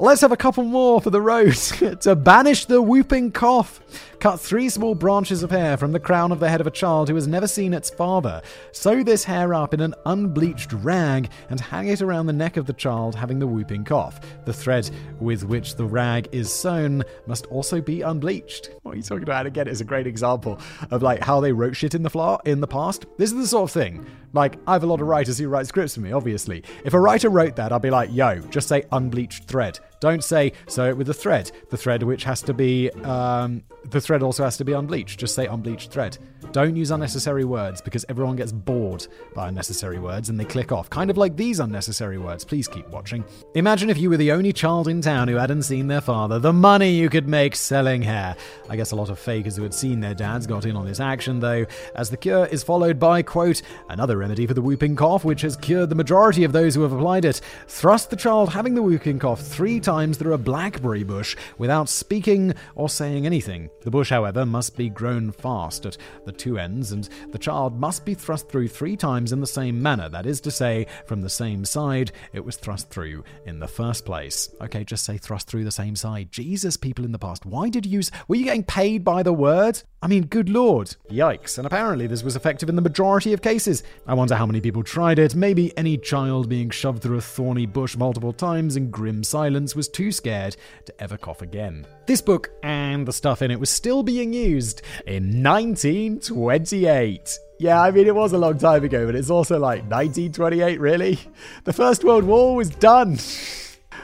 Let's 0.04 0.20
have 0.20 0.34
a 0.34 0.38
couple 0.38 0.66
more 0.66 1.00
for 1.00 1.12
the 1.12 1.22
road. 1.22 1.54
to 2.02 2.14
banish 2.14 2.66
the 2.66 2.82
whooping 2.82 3.32
cough, 3.32 3.80
cut 4.20 4.38
three 4.38 4.68
small 4.68 4.96
branches 4.96 5.44
of 5.44 5.52
hair 5.52 5.78
from 5.78 5.94
the 5.94 6.00
crown 6.00 6.34
of 6.34 6.42
the 6.42 6.50
head 6.50 6.60
of 6.60 6.68
a 6.68 6.72
child 6.72 7.08
who 7.08 7.16
has 7.16 7.26
never 7.26 7.48
seen 7.48 7.74
its 7.74 7.90
father. 7.90 8.42
Sew 8.74 9.02
this 9.02 9.24
hair 9.24 9.54
up 9.54 9.74
in 9.74 9.80
an 9.80 9.96
unbleached 10.06 10.74
rag 10.74 11.30
and 11.50 11.58
hang 11.58 11.88
it 11.88 12.02
around 12.02 12.26
the 12.26 12.34
neck 12.34 12.58
of 12.58 12.66
the 12.66 12.74
child 12.74 13.16
having 13.16 13.40
the 13.40 13.48
whooping 13.48 13.86
cough. 13.86 14.20
The 14.44 14.52
thread 14.52 14.90
with 15.22 15.46
which 15.46 15.78
the 15.78 15.86
rag 15.86 16.28
is 16.34 16.52
sewn 16.52 17.04
must 17.26 17.46
also 17.46 17.80
be 17.80 18.02
unbleached. 18.02 18.72
What 18.82 18.96
are 18.96 18.98
you 18.98 19.04
talking 19.04 19.24
about? 19.24 19.46
Again, 19.46 19.70
it's 19.70 19.80
a 19.80 19.86
great 19.86 20.06
example 20.06 20.60
of 20.92 21.02
like 21.02 21.24
how 21.24 21.40
they 21.40 21.54
wrote 21.54 21.78
shit 21.78 21.96
in 21.96 22.04
the 22.04 22.10
flaw 22.10 22.40
in 22.44 22.60
the 22.60 22.68
past. 22.68 23.06
This 23.18 23.32
is 23.32 23.38
the 23.38 23.48
sort 23.48 23.70
of 23.70 23.72
thing. 23.72 24.06
Like, 24.34 24.58
I 24.66 24.74
have 24.74 24.84
a 24.84 24.88
lot 24.88 25.00
of 25.00 25.08
writers 25.08 25.38
who 25.38 25.48
write 25.48 25.68
scripts 25.68 25.94
for 25.94 26.02
me, 26.02 26.12
obviously. 26.12 26.64
If 26.84 26.96
a 26.96 27.00
writer 27.00 27.30
wrote 27.30 27.56
that, 27.58 27.72
I'd 27.72 27.84
be 27.84 27.92
like, 27.92 28.10
yo, 28.12 28.40
just 28.40 28.68
say 28.68 28.84
unbleached 28.92 29.44
thread. 29.44 29.80
Don't 30.04 30.22
say 30.22 30.52
sew 30.68 30.90
it 30.90 30.98
with 30.98 31.08
a 31.08 31.14
thread. 31.14 31.50
The 31.70 31.78
thread 31.78 32.04
which 32.04 32.26
has 32.26 32.42
to 32.42 32.54
be 32.54 32.92
um, 33.06 33.64
the 33.86 34.02
thread 34.02 34.24
also 34.24 34.44
has 34.44 34.58
to 34.58 34.66
be 34.66 34.74
unbleached. 34.74 35.20
Just 35.20 35.36
say 35.36 35.48
unbleached 35.48 35.92
thread. 35.92 36.18
Don't 36.52 36.76
use 36.76 36.92
unnecessary 36.92 37.46
words 37.46 37.82
because 37.82 38.06
everyone 38.10 38.36
gets 38.36 38.52
bored 38.52 39.08
by 39.34 39.48
unnecessary 39.48 40.00
words 40.00 40.30
and 40.30 40.40
they 40.40 40.46
click 40.46 40.72
off. 40.72 40.90
Kind 40.90 41.10
of 41.10 41.18
like 41.18 41.36
these 41.36 41.60
unnecessary 41.60 42.18
words. 42.18 42.46
Please 42.46 42.68
keep 42.68 42.88
watching. 42.90 43.24
Imagine 43.56 43.90
if 43.90 43.98
you 43.98 44.10
were 44.10 44.18
the 44.18 44.32
only 44.32 44.54
child 44.54 44.88
in 44.88 45.02
town 45.02 45.28
who 45.28 45.36
hadn't 45.36 45.64
seen 45.64 45.88
their 45.88 46.02
father, 46.02 46.40
the 46.40 46.54
money 46.54 46.92
you 46.92 47.10
could 47.10 47.28
make 47.28 47.56
selling 47.56 48.02
hair. 48.02 48.36
I 48.70 48.76
guess 48.76 48.92
a 48.92 48.96
lot 48.96 49.10
of 49.10 49.20
fakers 49.20 49.56
who 49.56 49.64
had 49.64 49.74
seen 49.74 50.00
their 50.00 50.14
dads 50.14 50.48
got 50.48 50.66
in 50.66 50.76
on 50.76 50.86
this 50.86 51.00
action, 51.00 51.40
though, 51.40 51.66
as 51.96 52.10
the 52.10 52.18
cure 52.18 52.46
is 52.46 52.64
followed 52.64 53.00
by, 53.00 53.22
quote, 53.22 53.62
another 53.90 54.18
remedy 54.18 54.46
for 54.46 54.54
the 54.54 54.62
whooping 54.62 54.96
cough, 54.96 55.26
which 55.26 55.42
has 55.42 55.58
cured 55.58 55.90
the 55.90 55.96
majority 55.96 56.44
of 56.44 56.52
those 56.52 56.76
who 56.76 56.82
have 56.82 56.94
applied 56.94 57.26
it. 57.26 57.42
Thrust 57.68 58.10
the 58.10 58.16
child 58.16 58.50
having 58.50 58.76
the 58.76 58.84
whooping 58.84 59.20
cough 59.20 59.42
three 59.42 59.80
times 59.80 60.18
through 60.18 60.34
a 60.34 60.38
blackberry 60.38 61.04
bush 61.04 61.36
without 61.58 61.90
speaking 61.90 62.54
or 62.76 62.90
saying 62.90 63.26
anything. 63.26 63.70
The 63.84 63.92
bush, 63.92 64.10
however, 64.10 64.46
must 64.46 64.76
be 64.76 64.90
grown 64.90 65.32
fast 65.32 65.86
at 65.86 65.98
the 66.26 66.32
two 66.32 66.58
ends, 66.58 66.92
and 66.92 67.08
the 67.32 67.38
child 67.38 67.80
must 67.80 68.06
be 68.06 68.14
thrust 68.14 68.50
through 68.50 68.68
three 68.68 68.98
times 68.98 69.32
in 69.32 69.40
the 69.40 69.48
same 69.48 69.82
manner, 69.82 70.10
that 70.10 70.26
is 70.26 70.42
to 70.42 70.52
say, 70.52 70.88
from 71.06 71.22
the 71.22 71.30
same 71.30 71.64
side 71.66 72.12
it 72.34 72.44
was 72.44 72.58
thrust 72.58 72.90
through 72.90 73.24
in 73.46 73.60
the 73.60 73.68
first 73.68 74.06
place. 74.06 74.50
Okay, 74.62 74.84
just 74.84 75.06
say 75.06 75.18
thrust 75.18 75.48
through 75.48 75.64
the 75.64 75.72
same 75.72 75.96
side. 75.96 76.32
Jesus, 76.32 76.78
people 76.78 77.06
in 77.06 77.12
the 77.12 77.20
past, 77.20 77.46
why 77.46 77.70
did 77.70 77.86
you 77.86 77.94
use. 77.94 78.12
Were 78.28 78.36
you 78.36 78.46
getting 78.46 78.64
paid 78.64 79.04
by 79.04 79.24
the 79.24 79.34
word? 79.34 79.82
I 80.04 80.08
mean, 80.08 80.26
good 80.26 80.50
lord. 80.50 80.94
Yikes. 81.10 81.58
And 81.58 81.66
apparently, 81.66 82.08
this 82.08 82.24
was 82.24 82.36
effective 82.36 82.68
in 82.68 82.76
the 82.76 82.82
majority 82.82 83.32
of 83.32 83.42
cases. 83.42 83.84
I 84.06 84.14
wonder 84.14 84.36
how 84.36 84.46
many 84.46 84.60
people 84.60 84.84
tried 84.84 85.18
it. 85.18 85.34
Maybe 85.34 85.72
any 85.78 85.98
child 85.98 86.50
being 86.50 86.72
shoved 86.72 87.02
through 87.02 87.20
a 87.20 87.22
thorny 87.22 87.66
bush 87.66 87.96
multiple 87.96 88.34
times 88.34 88.76
in 88.76 88.92
grim 88.92 89.24
silence 89.24 89.78
was 89.78 89.88
too 89.88 90.12
scared 90.12 90.58
to 90.88 91.02
ever 91.02 91.16
cough 91.16 91.42
again. 91.42 91.88
This 92.06 92.20
book 92.20 92.50
and 92.64 93.08
the 93.08 93.14
stuff 93.14 93.42
in 93.42 93.50
it 93.50 93.62
was 93.62 93.70
still 93.70 94.04
being 94.04 94.34
used 94.34 94.82
in 95.08 95.42
1928. 95.42 97.40
Yeah, 97.60 97.82
I 97.82 97.92
mean, 97.92 98.06
it 98.06 98.14
was 98.14 98.34
a 98.34 98.38
long 98.38 98.58
time 98.58 98.84
ago, 98.84 99.06
but 99.06 99.16
it's 99.16 99.30
also 99.30 99.58
like 99.58 99.84
1928, 99.90 100.82
really? 100.82 101.18
The 101.64 101.72
First 101.72 102.04
World 102.04 102.26
War 102.26 102.58
was 102.58 102.72
done. 102.72 103.18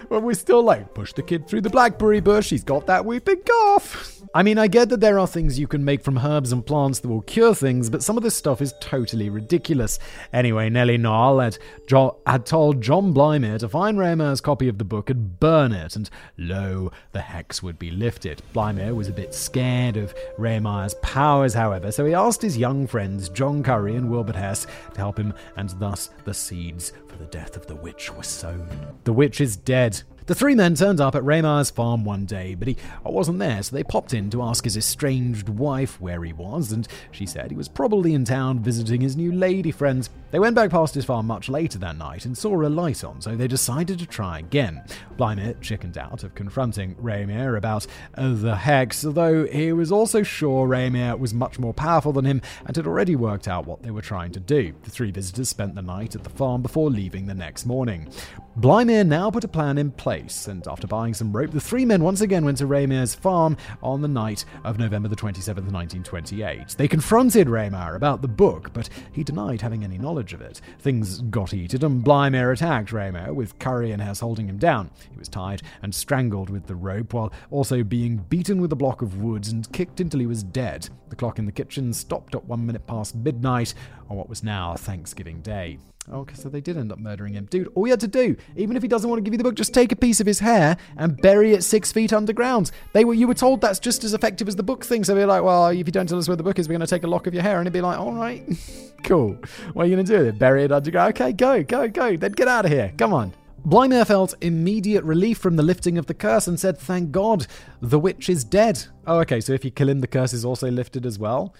But 0.09 0.21
we're 0.21 0.33
still 0.33 0.63
like, 0.63 0.93
push 0.93 1.13
the 1.13 1.21
kid 1.21 1.47
through 1.47 1.61
the 1.61 1.69
blackberry 1.69 2.19
bush. 2.19 2.49
He's 2.49 2.63
got 2.63 2.87
that 2.87 3.05
whooping 3.05 3.41
cough. 3.43 4.21
I 4.33 4.43
mean, 4.43 4.59
I 4.59 4.67
get 4.67 4.89
that 4.89 4.99
there 4.99 5.17
are 5.17 5.25
things 5.25 5.57
you 5.57 5.67
can 5.67 5.83
make 5.83 6.03
from 6.03 6.17
herbs 6.17 6.51
and 6.51 6.63
plants 6.65 6.99
that 6.99 7.07
will 7.07 7.21
cure 7.21 7.55
things, 7.55 7.89
but 7.89 8.03
some 8.03 8.15
of 8.15 8.21
this 8.21 8.35
stuff 8.35 8.61
is 8.61 8.75
totally 8.79 9.29
ridiculous. 9.29 9.97
Anyway, 10.31 10.69
Nellie 10.69 10.97
Noll 10.97 11.39
had, 11.39 11.57
jo- 11.87 12.17
had 12.27 12.45
told 12.45 12.81
John 12.81 13.11
Blimey 13.11 13.57
to 13.57 13.67
find 13.67 13.97
Raymer's 13.97 14.41
copy 14.41 14.67
of 14.67 14.77
the 14.77 14.83
book 14.83 15.09
and 15.09 15.39
burn 15.39 15.71
it, 15.71 15.95
and 15.95 16.09
lo, 16.37 16.91
the 17.11 17.21
hex 17.21 17.63
would 17.63 17.79
be 17.79 17.89
lifted. 17.89 18.43
Blimey 18.53 18.91
was 18.91 19.07
a 19.07 19.13
bit 19.13 19.33
scared 19.33 19.97
of 19.97 20.13
Rehmeyer's 20.37 20.93
powers, 20.95 21.53
however, 21.55 21.91
so 21.91 22.05
he 22.05 22.13
asked 22.13 22.41
his 22.41 22.57
young 22.57 22.85
friends 22.85 23.29
John 23.29 23.63
Curry 23.63 23.95
and 23.95 24.11
Wilbert 24.11 24.35
Hess 24.35 24.67
to 24.93 24.97
help 24.99 25.17
him, 25.17 25.33
and 25.55 25.69
thus 25.79 26.11
the 26.25 26.33
seeds 26.33 26.93
for 27.07 27.15
the 27.17 27.25
death 27.25 27.55
of 27.55 27.65
the 27.65 27.75
witch 27.75 28.13
were 28.13 28.21
sown. 28.21 28.67
The 29.05 29.13
witch 29.13 29.41
is 29.41 29.57
dead 29.57 29.78
dead. 29.79 30.03
The 30.29 30.35
three 30.35 30.53
men 30.53 30.75
turned 30.75 31.01
up 31.01 31.15
at 31.15 31.23
Raymar's 31.23 31.71
farm 31.71 32.05
one 32.05 32.25
day, 32.25 32.53
but 32.53 32.67
he 32.67 32.77
wasn't 33.03 33.39
there, 33.39 33.63
so 33.63 33.75
they 33.75 33.83
popped 33.83 34.13
in 34.13 34.29
to 34.29 34.43
ask 34.43 34.63
his 34.63 34.77
estranged 34.77 35.49
wife 35.49 35.99
where 35.99 36.23
he 36.23 36.33
was, 36.33 36.71
and 36.71 36.87
she 37.09 37.25
said 37.25 37.49
he 37.49 37.57
was 37.57 37.67
probably 37.67 38.13
in 38.13 38.25
town 38.25 38.59
visiting 38.59 39.01
his 39.01 39.17
new 39.17 39.31
lady 39.31 39.71
friends. 39.71 40.11
They 40.29 40.37
went 40.37 40.55
back 40.55 40.69
past 40.69 40.93
his 40.93 41.05
farm 41.05 41.25
much 41.25 41.49
later 41.49 41.79
that 41.79 41.97
night 41.97 42.25
and 42.25 42.37
saw 42.37 42.61
a 42.61 42.69
light 42.69 43.03
on, 43.03 43.19
so 43.21 43.35
they 43.35 43.47
decided 43.47 43.97
to 43.97 44.05
try 44.05 44.37
again. 44.37 44.83
Blimey 45.17 45.55
chickened 45.61 45.97
out 45.97 46.23
of 46.23 46.35
confronting 46.35 46.93
Raymere 47.01 47.57
about 47.57 47.87
uh, 48.13 48.35
the 48.35 48.55
hex, 48.55 49.01
though 49.01 49.47
he 49.47 49.73
was 49.73 49.91
also 49.91 50.21
sure 50.21 50.67
Raymere 50.67 51.17
was 51.17 51.33
much 51.33 51.57
more 51.57 51.73
powerful 51.73 52.13
than 52.13 52.25
him 52.25 52.43
and 52.67 52.75
had 52.75 52.85
already 52.85 53.15
worked 53.15 53.47
out 53.47 53.65
what 53.65 53.81
they 53.81 53.89
were 53.89 54.03
trying 54.03 54.31
to 54.33 54.39
do. 54.39 54.75
The 54.83 54.91
three 54.91 55.09
visitors 55.09 55.49
spent 55.49 55.73
the 55.73 55.81
night 55.81 56.13
at 56.13 56.23
the 56.23 56.29
farm 56.29 56.61
before 56.61 56.91
leaving 56.91 57.25
the 57.25 57.33
next 57.33 57.65
morning. 57.65 58.07
Blimey 58.55 59.03
now 59.05 59.31
put 59.31 59.45
a 59.45 59.47
plan 59.47 59.77
in 59.77 59.89
place, 59.89 60.18
and 60.19 60.67
after 60.67 60.85
buying 60.85 61.13
some 61.13 61.31
rope, 61.31 61.51
the 61.51 61.61
three 61.61 61.85
men 61.85 62.03
once 62.03 62.21
again 62.21 62.43
went 62.43 62.57
to 62.57 62.67
Raymer's 62.67 63.15
farm 63.15 63.55
on 63.81 64.01
the 64.01 64.07
night 64.07 64.43
of 64.65 64.77
November 64.77 65.07
the 65.07 65.15
27th, 65.15 65.71
1928. 65.71 66.75
They 66.77 66.87
confronted 66.87 67.47
Raymer 67.47 67.95
about 67.95 68.21
the 68.21 68.27
book, 68.27 68.73
but 68.73 68.89
he 69.13 69.23
denied 69.23 69.61
having 69.61 69.83
any 69.83 69.97
knowledge 69.97 70.33
of 70.33 70.41
it. 70.41 70.59
Things 70.79 71.21
got 71.21 71.51
heated, 71.51 71.83
and 71.83 72.03
Blimey 72.03 72.39
attacked 72.39 72.91
Raymer, 72.91 73.33
with 73.33 73.57
Curry 73.59 73.91
and 73.91 74.01
Hess 74.01 74.19
holding 74.19 74.47
him 74.49 74.57
down. 74.57 74.91
He 75.09 75.17
was 75.17 75.29
tied 75.29 75.61
and 75.81 75.95
strangled 75.95 76.49
with 76.49 76.67
the 76.67 76.75
rope, 76.75 77.13
while 77.13 77.31
also 77.49 77.83
being 77.83 78.17
beaten 78.17 78.59
with 78.59 78.73
a 78.73 78.75
block 78.75 79.01
of 79.01 79.21
wood 79.21 79.47
and 79.47 79.71
kicked 79.71 80.01
until 80.01 80.19
he 80.19 80.27
was 80.27 80.43
dead. 80.43 80.89
The 81.09 81.15
clock 81.15 81.39
in 81.39 81.45
the 81.45 81.51
kitchen 81.51 81.93
stopped 81.93 82.35
at 82.35 82.45
one 82.45 82.65
minute 82.65 82.85
past 82.85 83.15
midnight 83.15 83.73
on 84.09 84.17
what 84.17 84.29
was 84.29 84.43
now 84.43 84.75
Thanksgiving 84.75 85.41
Day. 85.41 85.79
Okay, 86.11 86.33
so 86.33 86.49
they 86.49 86.61
did 86.61 86.75
end 86.75 86.91
up 86.91 86.97
murdering 86.97 87.33
him. 87.33 87.45
Dude, 87.45 87.69
all 87.75 87.85
you 87.85 87.91
had 87.91 87.99
to 87.99 88.07
do, 88.07 88.35
even 88.55 88.75
if 88.75 88.81
he 88.81 88.87
doesn't 88.87 89.09
want 89.09 89.19
to 89.19 89.23
give 89.23 89.33
you 89.33 89.37
the 89.37 89.43
book, 89.43 89.55
just 89.55 89.73
take 89.73 89.91
a 89.91 89.95
piece 89.95 90.19
of 90.19 90.25
his 90.25 90.39
hair 90.39 90.75
and 90.97 91.21
bury 91.21 91.53
it 91.53 91.63
six 91.63 91.91
feet 91.91 92.11
underground. 92.11 92.71
They 92.93 93.05
were 93.05 93.13
you 93.13 93.27
were 93.27 93.35
told 93.35 93.61
that's 93.61 93.79
just 93.79 94.03
as 94.03 94.13
effective 94.13 94.47
as 94.47 94.55
the 94.55 94.63
book 94.63 94.83
thing. 94.83 95.03
So 95.03 95.13
they're 95.13 95.27
like, 95.27 95.43
well, 95.43 95.67
if 95.67 95.77
you 95.77 95.83
don't 95.83 96.07
tell 96.07 96.17
us 96.17 96.27
where 96.27 96.37
the 96.37 96.43
book 96.43 96.57
is, 96.57 96.67
we're 96.67 96.73
gonna 96.73 96.87
take 96.87 97.03
a 97.03 97.07
lock 97.07 97.27
of 97.27 97.33
your 97.33 97.43
hair, 97.43 97.59
and 97.59 97.67
it'd 97.67 97.73
be 97.73 97.81
like, 97.81 97.99
all 97.99 98.13
right, 98.13 98.43
cool. 99.03 99.37
What 99.73 99.83
are 99.83 99.85
you 99.85 99.95
gonna 99.95 100.07
do 100.07 100.17
with 100.17 100.27
it? 100.27 100.39
Bury 100.39 100.63
it 100.63 100.71
underground? 100.71 101.11
Okay, 101.11 101.31
go, 101.31 101.63
go, 101.63 101.87
go. 101.87 102.17
Then 102.17 102.31
get 102.31 102.47
out 102.47 102.65
of 102.65 102.71
here. 102.71 102.91
Come 102.97 103.13
on. 103.13 103.33
Blimey 103.65 104.03
felt 104.05 104.35
immediate 104.41 105.03
relief 105.03 105.37
from 105.37 105.57
the 105.57 105.63
lifting 105.63 105.97
of 105.97 106.05
the 106.05 106.13
curse 106.13 106.47
and 106.47 106.59
said, 106.59 106.77
Thank 106.77 107.11
God, 107.11 107.45
the 107.81 107.99
witch 107.99 108.29
is 108.29 108.43
dead. 108.43 108.83
Oh, 109.05 109.19
okay, 109.19 109.41
so 109.41 109.53
if 109.53 109.65
you 109.65 109.71
kill 109.71 109.89
him, 109.89 109.99
the 109.99 110.07
curse 110.07 110.33
is 110.33 110.45
also 110.45 110.71
lifted 110.71 111.05
as 111.05 111.19
well? 111.19 111.53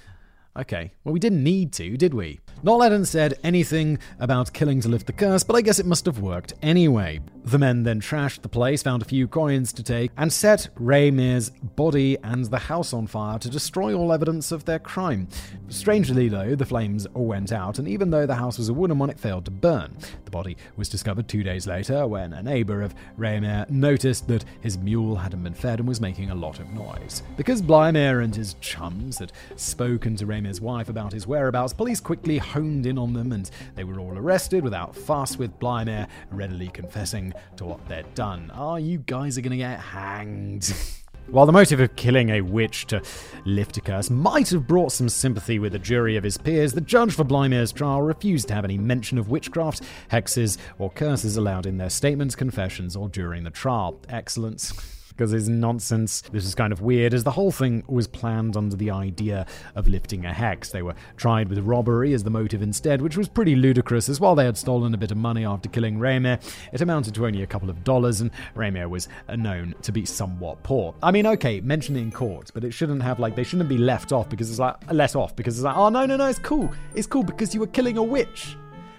Okay, 0.57 0.91
well, 1.03 1.13
we 1.13 1.19
didn't 1.19 1.43
need 1.43 1.71
to, 1.73 1.95
did 1.95 2.13
we? 2.13 2.39
Not 2.63 2.81
hadn't 2.81 3.05
said 3.05 3.35
anything 3.43 3.99
about 4.19 4.51
killing 4.51 4.81
to 4.81 4.89
lift 4.89 5.07
the 5.07 5.13
curse, 5.13 5.43
but 5.43 5.55
I 5.55 5.61
guess 5.61 5.79
it 5.79 5.85
must 5.85 6.05
have 6.05 6.19
worked 6.19 6.53
anyway. 6.61 7.21
The 7.45 7.57
men 7.57 7.83
then 7.83 8.01
trashed 8.01 8.41
the 8.41 8.49
place, 8.49 8.83
found 8.83 9.01
a 9.01 9.05
few 9.05 9.27
coins 9.27 9.71
to 9.73 9.83
take, 9.83 10.11
and 10.17 10.31
set 10.31 10.67
Ray 10.75 11.09
Mears' 11.09 11.51
body 11.51 12.17
and 12.23 12.45
the 12.45 12.59
house 12.59 12.91
on 12.91 13.07
fire 13.07 13.39
to 13.39 13.49
destroy 13.49 13.93
all 13.93 14.11
evidence 14.11 14.51
of 14.51 14.65
their 14.65 14.79
crime. 14.79 15.29
Strangely, 15.69 16.27
though, 16.27 16.55
the 16.55 16.65
flames 16.65 17.07
went 17.13 17.51
out, 17.53 17.79
and 17.79 17.87
even 17.87 18.09
though 18.09 18.25
the 18.25 18.35
house 18.35 18.57
was 18.57 18.69
a 18.69 18.73
wooden 18.73 18.99
one, 18.99 19.09
it 19.09 19.19
failed 19.19 19.45
to 19.45 19.51
burn. 19.51 19.95
The 20.25 20.31
body 20.31 20.57
was 20.75 20.89
discovered 20.89 21.27
two 21.27 21.43
days 21.43 21.65
later 21.65 22.05
when 22.05 22.33
a 22.33 22.43
neighbor 22.43 22.81
of 22.81 22.93
Raymere 23.17 23.69
noticed 23.69 24.27
that 24.27 24.45
his 24.61 24.77
mule 24.77 25.15
hadn't 25.15 25.43
been 25.43 25.53
fed 25.53 25.79
and 25.79 25.87
was 25.87 26.01
making 26.01 26.31
a 26.31 26.35
lot 26.35 26.59
of 26.59 26.69
noise. 26.71 27.23
Because 27.37 27.61
Blimere 27.61 28.23
and 28.23 28.35
his 28.35 28.55
chums 28.61 29.19
had 29.19 29.31
spoken 29.55 30.15
to 30.17 30.25
Raymere's 30.49 30.61
wife 30.61 30.89
about 30.89 31.13
his 31.13 31.27
whereabouts, 31.27 31.73
police 31.73 31.99
quickly 31.99 32.37
honed 32.39 32.85
in 32.85 32.97
on 32.97 33.13
them 33.13 33.31
and 33.31 33.49
they 33.75 33.83
were 33.83 33.99
all 33.99 34.17
arrested 34.17 34.63
without 34.63 34.95
fuss, 34.95 35.37
with 35.37 35.57
Blimere 35.59 36.07
readily 36.31 36.69
confessing 36.69 37.33
to 37.57 37.65
what 37.65 37.87
they'd 37.87 38.11
done. 38.15 38.51
Ah, 38.53 38.71
oh, 38.71 38.75
you 38.77 38.99
guys 38.99 39.37
are 39.37 39.41
gonna 39.41 39.57
get 39.57 39.79
hanged. 39.79 40.73
While 41.27 41.45
the 41.45 41.51
motive 41.51 41.79
of 41.79 41.95
killing 41.95 42.29
a 42.29 42.41
witch 42.41 42.87
to 42.87 43.03
lift 43.45 43.77
a 43.77 43.81
curse 43.81 44.09
might 44.09 44.49
have 44.49 44.65
brought 44.65 44.91
some 44.91 45.09
sympathy 45.09 45.59
with 45.59 45.75
a 45.75 45.79
jury 45.79 46.17
of 46.17 46.23
his 46.23 46.37
peers, 46.37 46.73
the 46.73 46.81
judge 46.81 47.13
for 47.13 47.23
Blimere's 47.23 47.71
trial 47.71 48.01
refused 48.01 48.47
to 48.47 48.55
have 48.55 48.65
any 48.65 48.79
mention 48.79 49.19
of 49.19 49.29
witchcraft, 49.29 49.83
hexes, 50.11 50.57
or 50.79 50.89
curses 50.89 51.37
allowed 51.37 51.67
in 51.67 51.77
their 51.77 51.91
statements, 51.91 52.33
confessions, 52.33 52.95
or 52.95 53.09
during 53.09 53.43
the 53.43 53.51
trial. 53.51 53.99
Excellence 54.09 54.73
because 55.19 55.33
it's 55.33 55.49
nonsense. 55.49 56.21
This 56.31 56.45
is 56.45 56.55
kind 56.55 56.71
of 56.71 56.81
weird, 56.81 57.13
as 57.13 57.25
the 57.25 57.31
whole 57.31 57.51
thing 57.51 57.83
was 57.87 58.07
planned 58.07 58.55
under 58.55 58.77
the 58.77 58.89
idea 58.89 59.45
of 59.75 59.89
lifting 59.89 60.23
a 60.23 60.31
hex. 60.33 60.69
They 60.69 60.81
were 60.81 60.95
tried 61.17 61.49
with 61.49 61.59
robbery 61.59 62.13
as 62.13 62.23
the 62.23 62.29
motive 62.29 62.61
instead, 62.61 63.01
which 63.01 63.17
was 63.17 63.27
pretty 63.27 63.57
ludicrous, 63.57 64.07
as 64.07 64.21
while 64.21 64.33
they 64.33 64.45
had 64.45 64.57
stolen 64.57 64.93
a 64.93 64.97
bit 64.97 65.11
of 65.11 65.17
money 65.17 65.43
after 65.43 65.67
killing 65.67 65.99
Raymer, 65.99 66.39
it 66.71 66.79
amounted 66.79 67.15
to 67.15 67.25
only 67.25 67.43
a 67.43 67.47
couple 67.47 67.69
of 67.69 67.83
dollars, 67.83 68.21
and 68.21 68.31
Raymer 68.55 68.87
was 68.87 69.09
uh, 69.27 69.35
known 69.35 69.75
to 69.81 69.91
be 69.91 70.05
somewhat 70.05 70.63
poor. 70.63 70.95
I 71.03 71.11
mean, 71.11 71.27
okay, 71.27 71.59
mention 71.59 71.97
it 71.97 72.01
in 72.01 72.13
court, 72.13 72.51
but 72.53 72.63
it 72.63 72.71
shouldn't 72.71 73.03
have, 73.03 73.19
like, 73.19 73.35
they 73.35 73.43
shouldn't 73.43 73.67
be 73.67 73.77
left 73.77 74.13
off 74.13 74.29
because 74.29 74.49
it's 74.49 74.59
like, 74.59 74.77
let 74.89 75.17
off 75.17 75.35
because 75.35 75.57
it's 75.57 75.65
like, 75.65 75.75
oh, 75.75 75.89
no, 75.89 76.05
no, 76.05 76.15
no, 76.15 76.27
it's 76.27 76.39
cool. 76.39 76.71
It's 76.95 77.07
cool 77.07 77.23
because 77.23 77.53
you 77.53 77.59
were 77.59 77.67
killing 77.67 77.97
a 77.97 78.03
witch. 78.03 78.55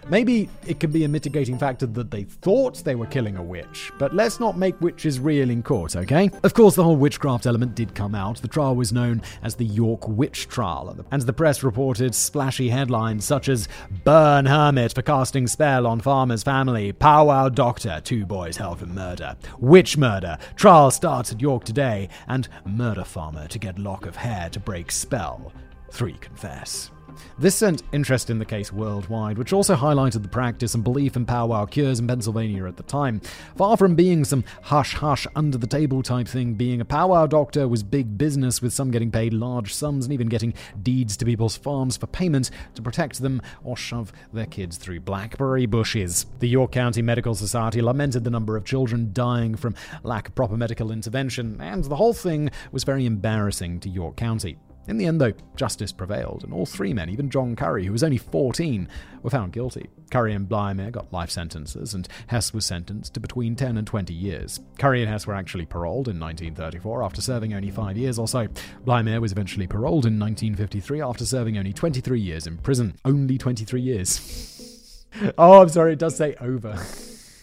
Maybe 0.09 0.49
it 0.67 0.81
can 0.81 0.91
be 0.91 1.05
a 1.05 1.09
mitigating 1.09 1.59
factor 1.59 1.87
that 1.87 2.11
they 2.11 2.25
thought 2.25 2.85
they 2.85 2.95
were 2.95 3.07
killing 3.07 3.37
a 3.37 3.43
witch, 3.43 3.93
but 3.99 4.15
let's 4.15 4.41
not 4.41 4.59
make 4.59 4.81
witches 4.81 5.21
real 5.21 5.51
in 5.51 5.63
court, 5.63 5.97
okay? 5.97 6.31
Of 6.43 6.55
course, 6.55 6.75
the 6.75 6.85
whole 6.85 6.97
witchcraft 6.97 7.47
element 7.47 7.75
did 7.75 7.95
come 7.95 8.15
out. 8.15 8.39
The 8.39 8.49
trial 8.49 8.75
was 8.75 8.93
known 8.93 9.23
as 9.43 9.55
the 9.55 9.65
York 9.65 10.09
Witch 10.09 10.49
Trial, 10.49 11.05
and 11.11 11.23
the 11.23 11.33
press 11.33 11.63
reported 11.63 12.15
splashy 12.15 12.71
headlines 12.71 13.25
such 13.25 13.49
as 13.49 13.69
Burn 14.05 14.47
Hermit 14.47 14.95
for 14.95 15.03
casting 15.03 15.47
spell 15.47 15.87
on 15.87 16.01
farmer's 16.01 16.43
family, 16.43 16.93
Powwow 16.93 17.49
Doctor, 17.49 18.01
two 18.03 18.27
boys 18.27 18.57
held 18.57 18.81
for 18.81 18.87
murder, 18.87 19.37
Witch 19.59 19.97
Murder, 19.97 20.39
trial 20.57 20.91
starts 20.91 21.33
at 21.33 21.41
York 21.41 21.65
today, 21.65 22.09
and 22.29 22.49
Murder 22.65 23.05
Farmer 23.05 23.47
to 23.49 23.59
get 23.59 23.79
lock 23.79 24.07
of 24.07 24.17
hair 24.17 24.49
to 24.51 24.61
break 24.61 24.91
spell. 24.91 25.53
Three 25.91 26.15
confess. 26.15 26.91
This 27.39 27.55
sent 27.55 27.83
interest 27.93 28.31
in 28.31 28.39
the 28.39 28.45
case 28.45 28.73
worldwide, 28.73 29.39
which 29.39 29.53
also 29.53 29.77
highlighted 29.77 30.23
the 30.23 30.29
practice 30.29 30.75
and 30.75 30.85
belief 30.85 31.17
in 31.17 31.27
powwow 31.27 31.67
cures 31.67 31.99
in 32.01 32.07
Pennsylvania 32.07 32.67
at 32.67 32.77
the 32.77 32.83
time. 32.83 33.21
Far 33.57 33.77
from 33.77 33.95
being 33.95 34.25
some 34.25 34.45
hush 34.63 34.95
hush 34.95 35.27
under 35.35 35.59
the 35.59 35.67
table 35.67 36.03
type 36.03 36.29
thing, 36.29 36.55
being 36.55 36.81
a 36.81 36.85
powwow 36.85 37.27
doctor 37.27 37.69
was 37.69 37.83
big 37.83 38.19
business, 38.19 38.63
with 38.63 38.73
some 38.73 38.91
getting 38.91 39.11
paid 39.11 39.33
large 39.33 39.73
sums 39.73 40.07
and 40.07 40.13
even 40.13 40.29
getting 40.29 40.55
deeds 40.83 41.17
to 41.17 41.25
people's 41.25 41.57
farms 41.57 41.97
for 41.97 42.07
payment 42.07 42.51
to 42.75 42.83
protect 42.83 43.21
them 43.21 43.43
or 43.65 43.77
shove 43.77 44.13
their 44.33 44.47
kids 44.47 44.77
through 44.77 45.01
blackberry 45.01 45.67
bushes. 45.67 46.27
The 46.39 46.49
York 46.49 46.73
County 46.73 47.03
Medical 47.03 47.35
Society 47.35 47.83
lamented 47.83 48.25
the 48.25 48.31
number 48.31 48.57
of 48.57 48.65
children 48.65 49.11
dying 49.13 49.55
from 49.57 49.75
lack 50.03 50.29
of 50.29 50.35
proper 50.35 50.57
medical 50.57 50.91
intervention, 50.91 51.61
and 51.61 51.85
the 51.85 51.97
whole 51.97 52.15
thing 52.15 52.51
was 52.73 52.85
very 52.85 53.07
embarrassing 53.07 53.81
to 53.81 53.89
York 53.89 54.17
County. 54.17 54.59
In 54.91 54.99
the 54.99 55.07
end, 55.07 55.21
though, 55.21 55.33
justice 55.55 55.93
prevailed, 55.93 56.43
and 56.43 56.53
all 56.53 56.67
three 56.67 56.93
men, 56.93 57.11
even 57.11 57.31
John 57.31 57.55
Curry, 57.55 57.87
who 57.87 57.93
was 57.93 58.03
only 58.03 58.19
14, 58.19 58.89
were 59.23 59.31
found 59.31 59.53
guilty. 59.53 59.89
Curry 60.11 60.35
and 60.35 60.49
Blimey 60.49 60.91
got 60.91 61.13
life 61.13 61.31
sentences, 61.31 61.95
and 61.95 62.09
Hess 62.27 62.53
was 62.53 62.67
sentenced 62.67 63.15
to 63.15 63.21
between 63.21 63.55
10 63.55 63.79
and 63.79 63.87
20 63.87 64.13
years. 64.13 64.59
Curry 64.81 65.03
and 65.03 65.09
Hess 65.09 65.29
were 65.29 65.37
actually 65.37 65.65
paroled 65.65 66.09
in 66.09 66.19
1934 66.19 67.05
after 67.05 67.21
serving 67.21 67.55
only 67.55 67.71
five 67.71 67.97
years 67.97 68.19
or 68.19 68.27
so. 68.27 68.49
Blimey 68.85 69.17
was 69.21 69.31
eventually 69.31 69.69
paroled 69.69 70.07
in 70.07 70.19
1953 70.19 71.01
after 71.01 71.25
serving 71.25 71.57
only 71.57 71.73
23 71.73 72.21
years 72.21 72.49
in 72.49 72.59
prison. 72.59 72.97
Only 73.05 73.39
23 73.39 73.81
years. 73.81 75.07
oh, 75.39 75.63
I'm 75.63 75.69
sorry, 75.69 75.93
it 75.93 76.01
does 76.01 76.17
say 76.17 76.35
over. 76.41 76.77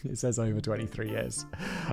It 0.03 0.17
says 0.17 0.39
over 0.39 0.61
23 0.61 1.09
years. 1.09 1.45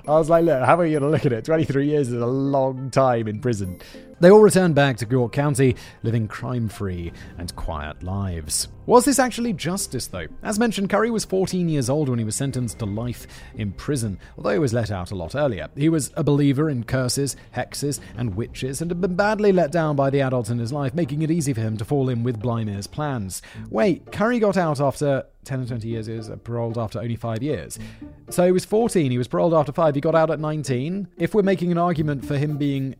I 0.07 0.11
was 0.11 0.29
like, 0.29 0.45
look, 0.45 0.63
how 0.63 0.79
are 0.79 0.85
you 0.85 0.99
going 0.99 1.11
to 1.11 1.15
look 1.15 1.25
at 1.25 1.33
it? 1.33 1.45
23 1.45 1.87
years 1.87 2.09
is 2.09 2.21
a 2.21 2.25
long 2.25 2.89
time 2.91 3.27
in 3.27 3.39
prison. 3.39 3.79
They 4.21 4.31
all 4.31 4.39
returned 4.39 4.75
back 4.75 4.95
to 4.97 5.07
York 5.09 5.33
County, 5.33 5.75
living 6.01 6.29
crime 6.29 6.69
free 6.69 7.11
and 7.37 7.53
quiet 7.57 8.01
lives. 8.01 8.69
Was 8.85 9.03
this 9.03 9.19
actually 9.19 9.51
justice, 9.51 10.07
though? 10.07 10.27
As 10.41 10.57
mentioned, 10.57 10.89
Curry 10.89 11.11
was 11.11 11.25
14 11.25 11.67
years 11.67 11.89
old 11.89 12.07
when 12.07 12.19
he 12.19 12.23
was 12.23 12.35
sentenced 12.35 12.79
to 12.79 12.85
life 12.85 13.27
in 13.55 13.73
prison, 13.73 14.17
although 14.37 14.51
he 14.51 14.59
was 14.59 14.73
let 14.73 14.89
out 14.89 15.11
a 15.11 15.15
lot 15.15 15.35
earlier. 15.35 15.67
He 15.75 15.89
was 15.89 16.13
a 16.15 16.23
believer 16.23 16.69
in 16.69 16.85
curses, 16.85 17.35
hexes, 17.53 17.99
and 18.15 18.35
witches, 18.35 18.81
and 18.81 18.89
had 18.89 19.01
been 19.01 19.15
badly 19.15 19.51
let 19.51 19.71
down 19.71 19.97
by 19.97 20.09
the 20.09 20.21
adults 20.21 20.49
in 20.49 20.59
his 20.59 20.71
life, 20.71 20.93
making 20.93 21.21
it 21.21 21.31
easy 21.31 21.51
for 21.51 21.61
him 21.61 21.75
to 21.77 21.83
fall 21.83 22.07
in 22.07 22.23
with 22.23 22.41
Blymere's 22.41 22.87
plans. 22.87 23.41
Wait, 23.69 24.11
Curry 24.13 24.39
got 24.39 24.55
out 24.55 24.79
after 24.79 25.25
10 25.43 25.61
or 25.61 25.65
20 25.65 25.87
years, 25.89 26.05
he 26.05 26.13
was 26.13 26.31
paroled 26.45 26.77
after 26.77 26.99
only 26.99 27.17
five 27.17 27.43
years. 27.43 27.77
So 28.29 28.45
he 28.45 28.51
was 28.53 28.63
14, 28.63 29.11
he 29.11 29.17
was 29.17 29.27
paroled 29.27 29.53
after 29.53 29.73
five, 29.73 29.95
he 29.95 30.01
got 30.01 30.15
out 30.15 30.29
at 30.29 30.39
19. 30.39 31.09
If 31.17 31.33
we're 31.33 31.41
making 31.41 31.71
an 31.71 31.77
argument 31.77 32.23
for 32.23 32.37
him 32.37 32.57
being 32.57 32.95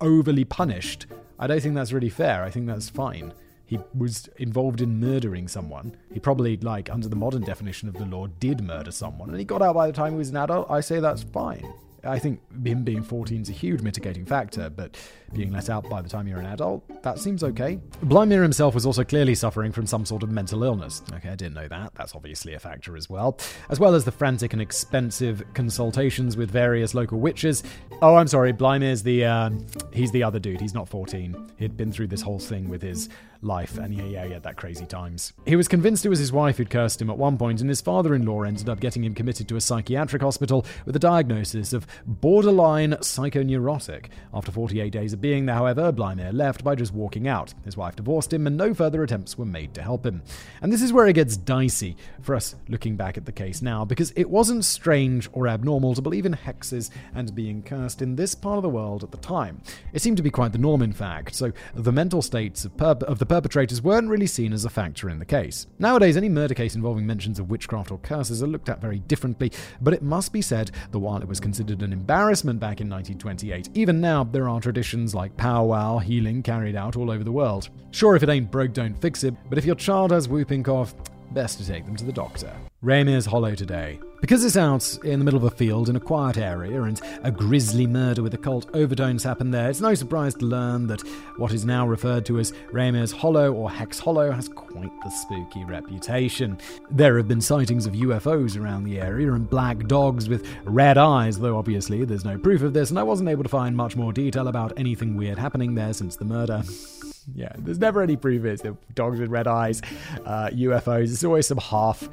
overly 0.00 0.44
punished, 0.44 1.06
I 1.38 1.46
don't 1.46 1.60
think 1.60 1.74
that's 1.74 1.92
really 1.92 2.08
fair. 2.10 2.42
I 2.42 2.50
think 2.50 2.66
that's 2.66 2.88
fine 2.88 3.32
he 3.66 3.80
was 3.92 4.28
involved 4.36 4.80
in 4.80 5.00
murdering 5.00 5.48
someone. 5.48 5.96
He 6.12 6.20
probably, 6.20 6.56
like, 6.56 6.88
under 6.88 7.08
the 7.08 7.16
modern 7.16 7.42
definition 7.42 7.88
of 7.88 7.94
the 7.94 8.04
law, 8.04 8.28
did 8.38 8.62
murder 8.62 8.92
someone, 8.92 9.28
and 9.28 9.38
he 9.38 9.44
got 9.44 9.60
out 9.60 9.74
by 9.74 9.88
the 9.88 9.92
time 9.92 10.12
he 10.12 10.18
was 10.18 10.30
an 10.30 10.36
adult. 10.36 10.70
I 10.70 10.80
say 10.80 11.00
that's 11.00 11.24
fine. 11.24 11.72
I 12.04 12.20
think 12.20 12.40
him 12.64 12.84
being 12.84 13.02
14 13.02 13.42
is 13.42 13.48
a 13.48 13.52
huge 13.52 13.82
mitigating 13.82 14.24
factor, 14.24 14.70
but 14.70 14.96
being 15.32 15.52
let 15.52 15.68
out 15.70 15.88
by 15.88 16.02
the 16.02 16.08
time 16.08 16.26
you're 16.26 16.38
an 16.38 16.46
adult, 16.46 16.84
that 17.02 17.18
seems 17.18 17.42
okay. 17.42 17.78
Blymere 18.04 18.42
himself 18.42 18.74
was 18.74 18.86
also 18.86 19.04
clearly 19.04 19.34
suffering 19.34 19.72
from 19.72 19.86
some 19.86 20.04
sort 20.04 20.22
of 20.22 20.30
mental 20.30 20.62
illness. 20.62 21.02
Okay, 21.12 21.28
I 21.28 21.34
didn't 21.34 21.54
know 21.54 21.68
that. 21.68 21.94
That's 21.94 22.14
obviously 22.14 22.54
a 22.54 22.58
factor 22.58 22.96
as 22.96 23.08
well. 23.08 23.38
As 23.68 23.80
well 23.80 23.94
as 23.94 24.04
the 24.04 24.12
frantic 24.12 24.52
and 24.52 24.62
expensive 24.62 25.42
consultations 25.54 26.36
with 26.36 26.50
various 26.50 26.94
local 26.94 27.18
witches. 27.18 27.62
Oh, 28.02 28.16
I'm 28.16 28.28
sorry, 28.28 28.52
Blymere's 28.52 29.02
the, 29.02 29.24
uh, 29.24 29.50
he's 29.92 30.12
the 30.12 30.22
other 30.22 30.38
dude. 30.38 30.60
He's 30.60 30.74
not 30.74 30.88
14. 30.88 31.52
He'd 31.58 31.76
been 31.76 31.92
through 31.92 32.08
this 32.08 32.22
whole 32.22 32.38
thing 32.38 32.68
with 32.68 32.82
his 32.82 33.08
life, 33.42 33.78
and 33.78 33.94
yeah, 33.94 34.04
yeah, 34.04 34.26
had 34.26 34.42
that 34.42 34.56
crazy 34.56 34.86
times. 34.86 35.32
He 35.46 35.56
was 35.56 35.68
convinced 35.68 36.04
it 36.04 36.10
was 36.10 36.18
his 36.18 36.32
wife 36.32 36.56
who'd 36.56 36.70
cursed 36.70 37.00
him 37.00 37.10
at 37.10 37.18
one 37.18 37.38
point, 37.38 37.60
and 37.60 37.68
his 37.68 37.80
father 37.80 38.14
in 38.14 38.26
law 38.26 38.42
ended 38.42 38.68
up 38.68 38.80
getting 38.80 39.04
him 39.04 39.14
committed 39.14 39.48
to 39.48 39.56
a 39.56 39.60
psychiatric 39.60 40.22
hospital 40.22 40.66
with 40.84 40.96
a 40.96 41.00
diagnosis 41.00 41.72
of 41.72 41.86
borderline 42.06 42.92
psychoneurotic. 42.94 44.06
After 44.34 44.52
48 44.52 44.90
days 44.92 45.12
being 45.20 45.46
there, 45.46 45.56
however, 45.56 45.92
Blymere 45.92 46.32
left 46.32 46.64
by 46.64 46.74
just 46.74 46.94
walking 46.94 47.28
out. 47.28 47.54
His 47.64 47.76
wife 47.76 47.96
divorced 47.96 48.32
him, 48.32 48.46
and 48.46 48.56
no 48.56 48.74
further 48.74 49.02
attempts 49.02 49.36
were 49.36 49.44
made 49.44 49.74
to 49.74 49.82
help 49.82 50.04
him. 50.04 50.22
And 50.62 50.72
this 50.72 50.82
is 50.82 50.92
where 50.92 51.06
it 51.06 51.14
gets 51.14 51.36
dicey 51.36 51.96
for 52.22 52.34
us 52.34 52.54
looking 52.68 52.96
back 52.96 53.16
at 53.16 53.24
the 53.24 53.32
case 53.32 53.62
now, 53.62 53.84
because 53.84 54.12
it 54.16 54.30
wasn't 54.30 54.64
strange 54.64 55.28
or 55.32 55.48
abnormal 55.48 55.94
to 55.94 56.02
believe 56.02 56.26
in 56.26 56.34
hexes 56.34 56.90
and 57.14 57.34
being 57.34 57.62
cursed 57.62 58.02
in 58.02 58.16
this 58.16 58.34
part 58.34 58.56
of 58.56 58.62
the 58.62 58.68
world 58.68 59.02
at 59.02 59.10
the 59.10 59.16
time. 59.18 59.60
It 59.92 60.02
seemed 60.02 60.16
to 60.18 60.22
be 60.22 60.30
quite 60.30 60.52
the 60.52 60.58
norm, 60.58 60.82
in 60.82 60.92
fact, 60.92 61.34
so 61.34 61.52
the 61.74 61.92
mental 61.92 62.22
states 62.22 62.64
of, 62.64 62.76
per- 62.76 63.06
of 63.06 63.18
the 63.18 63.26
perpetrators 63.26 63.82
weren't 63.82 64.08
really 64.08 64.26
seen 64.26 64.52
as 64.52 64.64
a 64.64 64.70
factor 64.70 65.08
in 65.08 65.18
the 65.18 65.24
case. 65.24 65.66
Nowadays, 65.78 66.16
any 66.16 66.28
murder 66.28 66.54
case 66.54 66.74
involving 66.74 67.06
mentions 67.06 67.38
of 67.38 67.50
witchcraft 67.50 67.90
or 67.90 67.98
curses 67.98 68.42
are 68.42 68.46
looked 68.46 68.68
at 68.68 68.80
very 68.80 68.98
differently, 69.00 69.52
but 69.80 69.94
it 69.94 70.02
must 70.02 70.32
be 70.32 70.42
said 70.42 70.70
that 70.90 70.98
while 70.98 71.20
it 71.20 71.28
was 71.28 71.40
considered 71.40 71.82
an 71.82 71.92
embarrassment 71.92 72.60
back 72.60 72.80
in 72.80 72.88
1928, 72.88 73.70
even 73.74 74.00
now 74.00 74.24
there 74.24 74.48
are 74.48 74.60
traditions 74.60 75.05
like 75.14 75.36
powwow 75.36 75.98
healing 75.98 76.42
carried 76.42 76.76
out 76.76 76.96
all 76.96 77.10
over 77.10 77.24
the 77.24 77.32
world. 77.32 77.68
Sure, 77.90 78.16
if 78.16 78.22
it 78.22 78.28
ain't 78.28 78.50
broke, 78.50 78.72
don't 78.72 79.00
fix 79.00 79.24
it, 79.24 79.34
but 79.48 79.58
if 79.58 79.64
your 79.64 79.74
child 79.74 80.10
has 80.10 80.28
whooping 80.28 80.62
cough, 80.62 80.94
best 81.32 81.58
to 81.58 81.66
take 81.66 81.84
them 81.84 81.96
to 81.96 82.04
the 82.04 82.12
doctor. 82.12 82.52
Raymere's 82.82 83.26
Hollow 83.26 83.54
today. 83.54 83.98
Because 84.20 84.44
it's 84.44 84.56
out 84.56 84.98
in 85.04 85.18
the 85.18 85.24
middle 85.24 85.36
of 85.36 85.44
a 85.44 85.54
field 85.54 85.88
in 85.88 85.96
a 85.96 86.00
quiet 86.00 86.38
area 86.38 86.82
and 86.82 87.00
a 87.22 87.30
grisly 87.30 87.86
murder 87.86 88.22
with 88.22 88.32
occult 88.32 88.74
overtones 88.74 89.22
happened 89.22 89.52
there, 89.52 89.68
it's 89.68 89.80
no 89.80 89.94
surprise 89.94 90.34
to 90.36 90.46
learn 90.46 90.86
that 90.86 91.02
what 91.36 91.52
is 91.52 91.66
now 91.66 91.86
referred 91.86 92.24
to 92.26 92.38
as 92.38 92.52
Raymere's 92.72 93.12
Hollow 93.12 93.52
or 93.52 93.70
Hex 93.70 93.98
Hollow 93.98 94.30
has 94.30 94.48
quite 94.48 94.90
the 95.02 95.10
spooky 95.10 95.64
reputation. 95.64 96.58
There 96.90 97.18
have 97.18 97.28
been 97.28 97.42
sightings 97.42 97.86
of 97.86 97.92
UFOs 97.92 98.58
around 98.58 98.84
the 98.84 99.00
area 99.00 99.32
and 99.32 99.48
black 99.48 99.86
dogs 99.86 100.28
with 100.28 100.46
red 100.64 100.96
eyes, 100.96 101.38
though 101.38 101.58
obviously 101.58 102.04
there's 102.04 102.24
no 102.24 102.38
proof 102.38 102.62
of 102.62 102.72
this, 102.72 102.90
and 102.90 102.98
I 102.98 103.02
wasn't 103.02 103.28
able 103.28 103.42
to 103.42 103.48
find 103.50 103.76
much 103.76 103.96
more 103.96 104.12
detail 104.12 104.48
about 104.48 104.72
anything 104.78 105.16
weird 105.16 105.38
happening 105.38 105.74
there 105.74 105.92
since 105.92 106.16
the 106.16 106.24
murder. 106.24 106.62
yeah, 107.34 107.52
there's 107.58 107.78
never 107.78 108.02
any 108.02 108.16
proof 108.16 108.40
of 108.40 108.64
it. 108.64 108.94
Dogs 108.94 109.18
with 109.20 109.28
red 109.28 109.46
eyes, 109.46 109.82
uh, 110.24 110.48
UFOs. 110.48 111.12
It's 111.12 111.24
always 111.24 111.46
some 111.46 111.58
half 111.58 112.08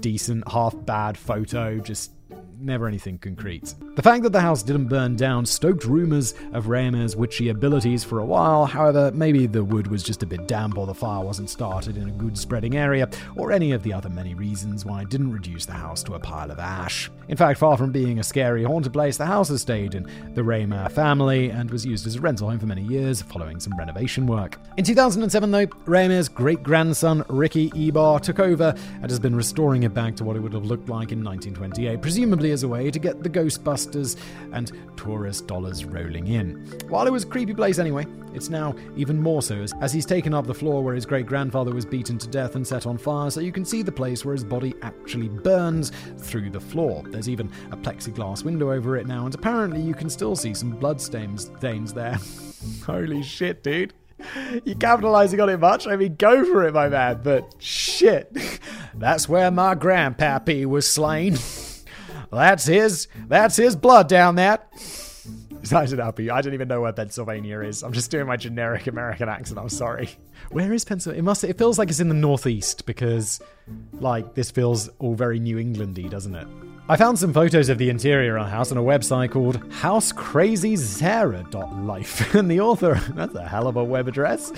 decent, 0.00 0.46
half 0.50 0.74
bad 0.84 1.16
photo, 1.16 1.78
just 1.78 2.10
never 2.58 2.86
anything 2.86 3.18
concrete. 3.18 3.74
The 3.94 4.02
fact 4.02 4.22
that 4.22 4.32
the 4.32 4.40
house 4.40 4.62
didn't 4.62 4.88
burn 4.88 5.16
down 5.16 5.46
stoked 5.46 5.84
rumours 5.84 6.34
of 6.52 6.66
Raymere's 6.66 7.16
witchy 7.16 7.48
abilities 7.48 8.04
for 8.04 8.18
a 8.18 8.24
while, 8.24 8.66
however, 8.66 9.10
maybe 9.12 9.46
the 9.46 9.64
wood 9.64 9.86
was 9.86 10.02
just 10.02 10.22
a 10.22 10.26
bit 10.26 10.46
damp 10.46 10.78
or 10.78 10.86
the 10.86 10.94
fire 10.94 11.24
wasn't 11.24 11.50
started 11.50 11.96
in 11.96 12.08
a 12.08 12.12
good 12.12 12.36
spreading 12.36 12.76
area, 12.76 13.08
or 13.36 13.52
any 13.52 13.72
of 13.72 13.82
the 13.82 13.92
other 13.92 14.08
many 14.08 14.34
reasons 14.34 14.84
why 14.84 15.02
it 15.02 15.10
didn't 15.10 15.32
reduce 15.32 15.66
the 15.66 15.72
house 15.72 16.02
to 16.04 16.14
a 16.14 16.20
pile 16.20 16.50
of 16.50 16.58
ash. 16.58 17.10
In 17.28 17.36
fact, 17.36 17.58
far 17.58 17.76
from 17.76 17.90
being 17.90 18.18
a 18.18 18.24
scary 18.24 18.62
haunted 18.62 18.92
place, 18.92 19.16
the 19.16 19.26
house 19.26 19.48
has 19.48 19.62
stayed 19.62 19.94
in 19.94 20.08
the 20.34 20.42
Raymere 20.42 20.90
family 20.92 21.50
and 21.50 21.70
was 21.70 21.84
used 21.84 22.06
as 22.06 22.16
a 22.16 22.20
rental 22.20 22.48
home 22.48 22.58
for 22.58 22.66
many 22.66 22.82
years 22.82 23.22
following 23.22 23.58
some 23.58 23.76
renovation 23.76 24.26
work. 24.26 24.58
In 24.76 24.84
2007, 24.84 25.50
though, 25.50 25.66
Raymere's 25.66 26.28
great 26.28 26.62
grandson 26.62 27.24
Ricky 27.28 27.70
Ebaugh 27.70 28.20
took 28.20 28.38
over 28.38 28.74
and 29.02 29.10
has 29.10 29.18
been 29.18 29.34
restoring 29.34 29.82
it 29.82 29.92
back 29.92 30.14
to 30.16 30.24
what 30.24 30.36
it 30.36 30.40
would 30.40 30.52
have 30.52 30.64
looked 30.64 30.88
like 30.88 31.12
in 31.12 31.24
1928, 31.24 32.00
presumably 32.00 32.45
as 32.50 32.62
a 32.62 32.68
way 32.68 32.90
to 32.90 32.98
get 32.98 33.22
the 33.22 33.30
Ghostbusters 33.30 34.16
and 34.52 34.72
tourist 34.96 35.46
dollars 35.46 35.84
rolling 35.84 36.26
in. 36.28 36.56
While 36.88 37.06
it 37.06 37.12
was 37.12 37.24
a 37.24 37.26
creepy 37.26 37.54
place 37.54 37.78
anyway, 37.78 38.06
it's 38.34 38.48
now 38.48 38.74
even 38.96 39.20
more 39.20 39.42
so 39.42 39.56
as, 39.62 39.72
as 39.80 39.92
he's 39.92 40.06
taken 40.06 40.34
up 40.34 40.46
the 40.46 40.54
floor 40.54 40.82
where 40.82 40.94
his 40.94 41.06
great 41.06 41.26
grandfather 41.26 41.72
was 41.72 41.86
beaten 41.86 42.18
to 42.18 42.28
death 42.28 42.54
and 42.54 42.66
set 42.66 42.86
on 42.86 42.98
fire, 42.98 43.30
so 43.30 43.40
you 43.40 43.52
can 43.52 43.64
see 43.64 43.82
the 43.82 43.92
place 43.92 44.24
where 44.24 44.34
his 44.34 44.44
body 44.44 44.74
actually 44.82 45.28
burns 45.28 45.92
through 46.18 46.50
the 46.50 46.60
floor. 46.60 47.02
There's 47.08 47.28
even 47.28 47.50
a 47.70 47.76
plexiglass 47.76 48.44
window 48.44 48.72
over 48.72 48.96
it 48.96 49.06
now, 49.06 49.26
and 49.26 49.34
apparently 49.34 49.80
you 49.80 49.94
can 49.94 50.10
still 50.10 50.36
see 50.36 50.54
some 50.54 50.70
blood 50.70 51.00
stains, 51.00 51.50
stains 51.58 51.92
there. 51.92 52.18
Holy 52.86 53.22
shit, 53.22 53.62
dude. 53.62 53.94
You 54.64 54.74
capitalizing 54.74 55.40
on 55.40 55.48
it 55.50 55.58
much? 55.58 55.86
I 55.86 55.96
mean, 55.96 56.16
go 56.16 56.44
for 56.44 56.66
it, 56.66 56.74
my 56.74 56.88
man, 56.88 57.20
but 57.22 57.54
shit. 57.58 58.34
That's 58.94 59.28
where 59.28 59.50
my 59.50 59.74
grandpappy 59.74 60.66
was 60.66 60.88
slain. 60.90 61.36
That's 62.36 62.64
his. 62.64 63.08
That's 63.26 63.56
his 63.56 63.76
blood 63.76 64.08
down 64.08 64.36
that. 64.36 64.68
I 65.72 65.86
don't 65.86 65.98
know. 65.98 66.32
I 66.32 66.40
don't 66.40 66.54
even 66.54 66.68
know 66.68 66.82
where 66.82 66.92
Pennsylvania 66.92 67.60
is. 67.60 67.82
I'm 67.82 67.92
just 67.92 68.10
doing 68.10 68.26
my 68.26 68.36
generic 68.36 68.86
American 68.86 69.28
accent. 69.28 69.58
I'm 69.58 69.68
sorry. 69.68 70.10
Where 70.50 70.72
is 70.72 70.84
Pennsylvania? 70.84 71.20
It 71.20 71.24
must. 71.24 71.42
It 71.44 71.58
feels 71.58 71.78
like 71.78 71.90
it's 71.90 71.98
in 71.98 72.08
the 72.08 72.14
northeast 72.14 72.86
because, 72.86 73.40
like, 73.94 74.34
this 74.34 74.50
feels 74.50 74.88
all 75.00 75.14
very 75.14 75.40
New 75.40 75.56
Englandy, 75.56 76.08
doesn't 76.08 76.34
it? 76.34 76.46
I 76.88 76.96
found 76.96 77.18
some 77.18 77.32
photos 77.32 77.68
of 77.68 77.78
the 77.78 77.90
interior 77.90 78.36
of 78.36 78.46
the 78.46 78.50
house 78.50 78.70
on 78.70 78.78
a 78.78 78.82
website 78.82 79.32
called 79.32 79.58
housecrazyzara.life. 79.70 82.34
And 82.36 82.48
the 82.48 82.60
author, 82.60 82.94
that's 83.14 83.34
a 83.34 83.48
hell 83.48 83.66
of 83.66 83.74
a 83.74 83.82
web 83.82 84.06
address. 84.06 84.52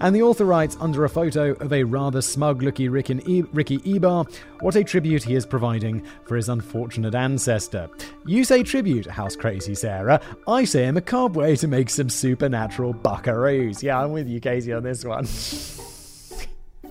And 0.00 0.16
the 0.16 0.22
author 0.22 0.46
writes 0.46 0.78
under 0.80 1.04
a 1.04 1.10
photo 1.10 1.52
of 1.52 1.74
a 1.74 1.84
rather 1.84 2.22
smug 2.22 2.62
looking 2.62 2.90
Ricky 2.90 3.12
Ebaugh 3.12 4.26
what 4.60 4.76
a 4.76 4.84
tribute 4.84 5.24
he 5.24 5.34
is 5.34 5.44
providing 5.44 6.02
for 6.24 6.36
his 6.36 6.48
unfortunate 6.48 7.14
ancestor. 7.14 7.90
You 8.24 8.44
say 8.44 8.62
tribute, 8.62 9.04
House 9.04 9.36
Crazy 9.36 9.74
Sarah. 9.74 10.22
I 10.48 10.64
say 10.64 10.86
a 10.86 10.92
macabre 10.92 11.38
way 11.38 11.54
to 11.56 11.68
make 11.68 11.90
some 11.90 12.08
supernatural 12.08 12.94
buckaroos. 12.94 13.82
Yeah, 13.82 14.00
I'm 14.00 14.12
with 14.12 14.26
you, 14.26 14.40
Casey, 14.40 14.72
on 14.72 14.84
this 14.84 15.04
one. 15.04 15.26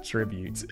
tribute. 0.03 0.63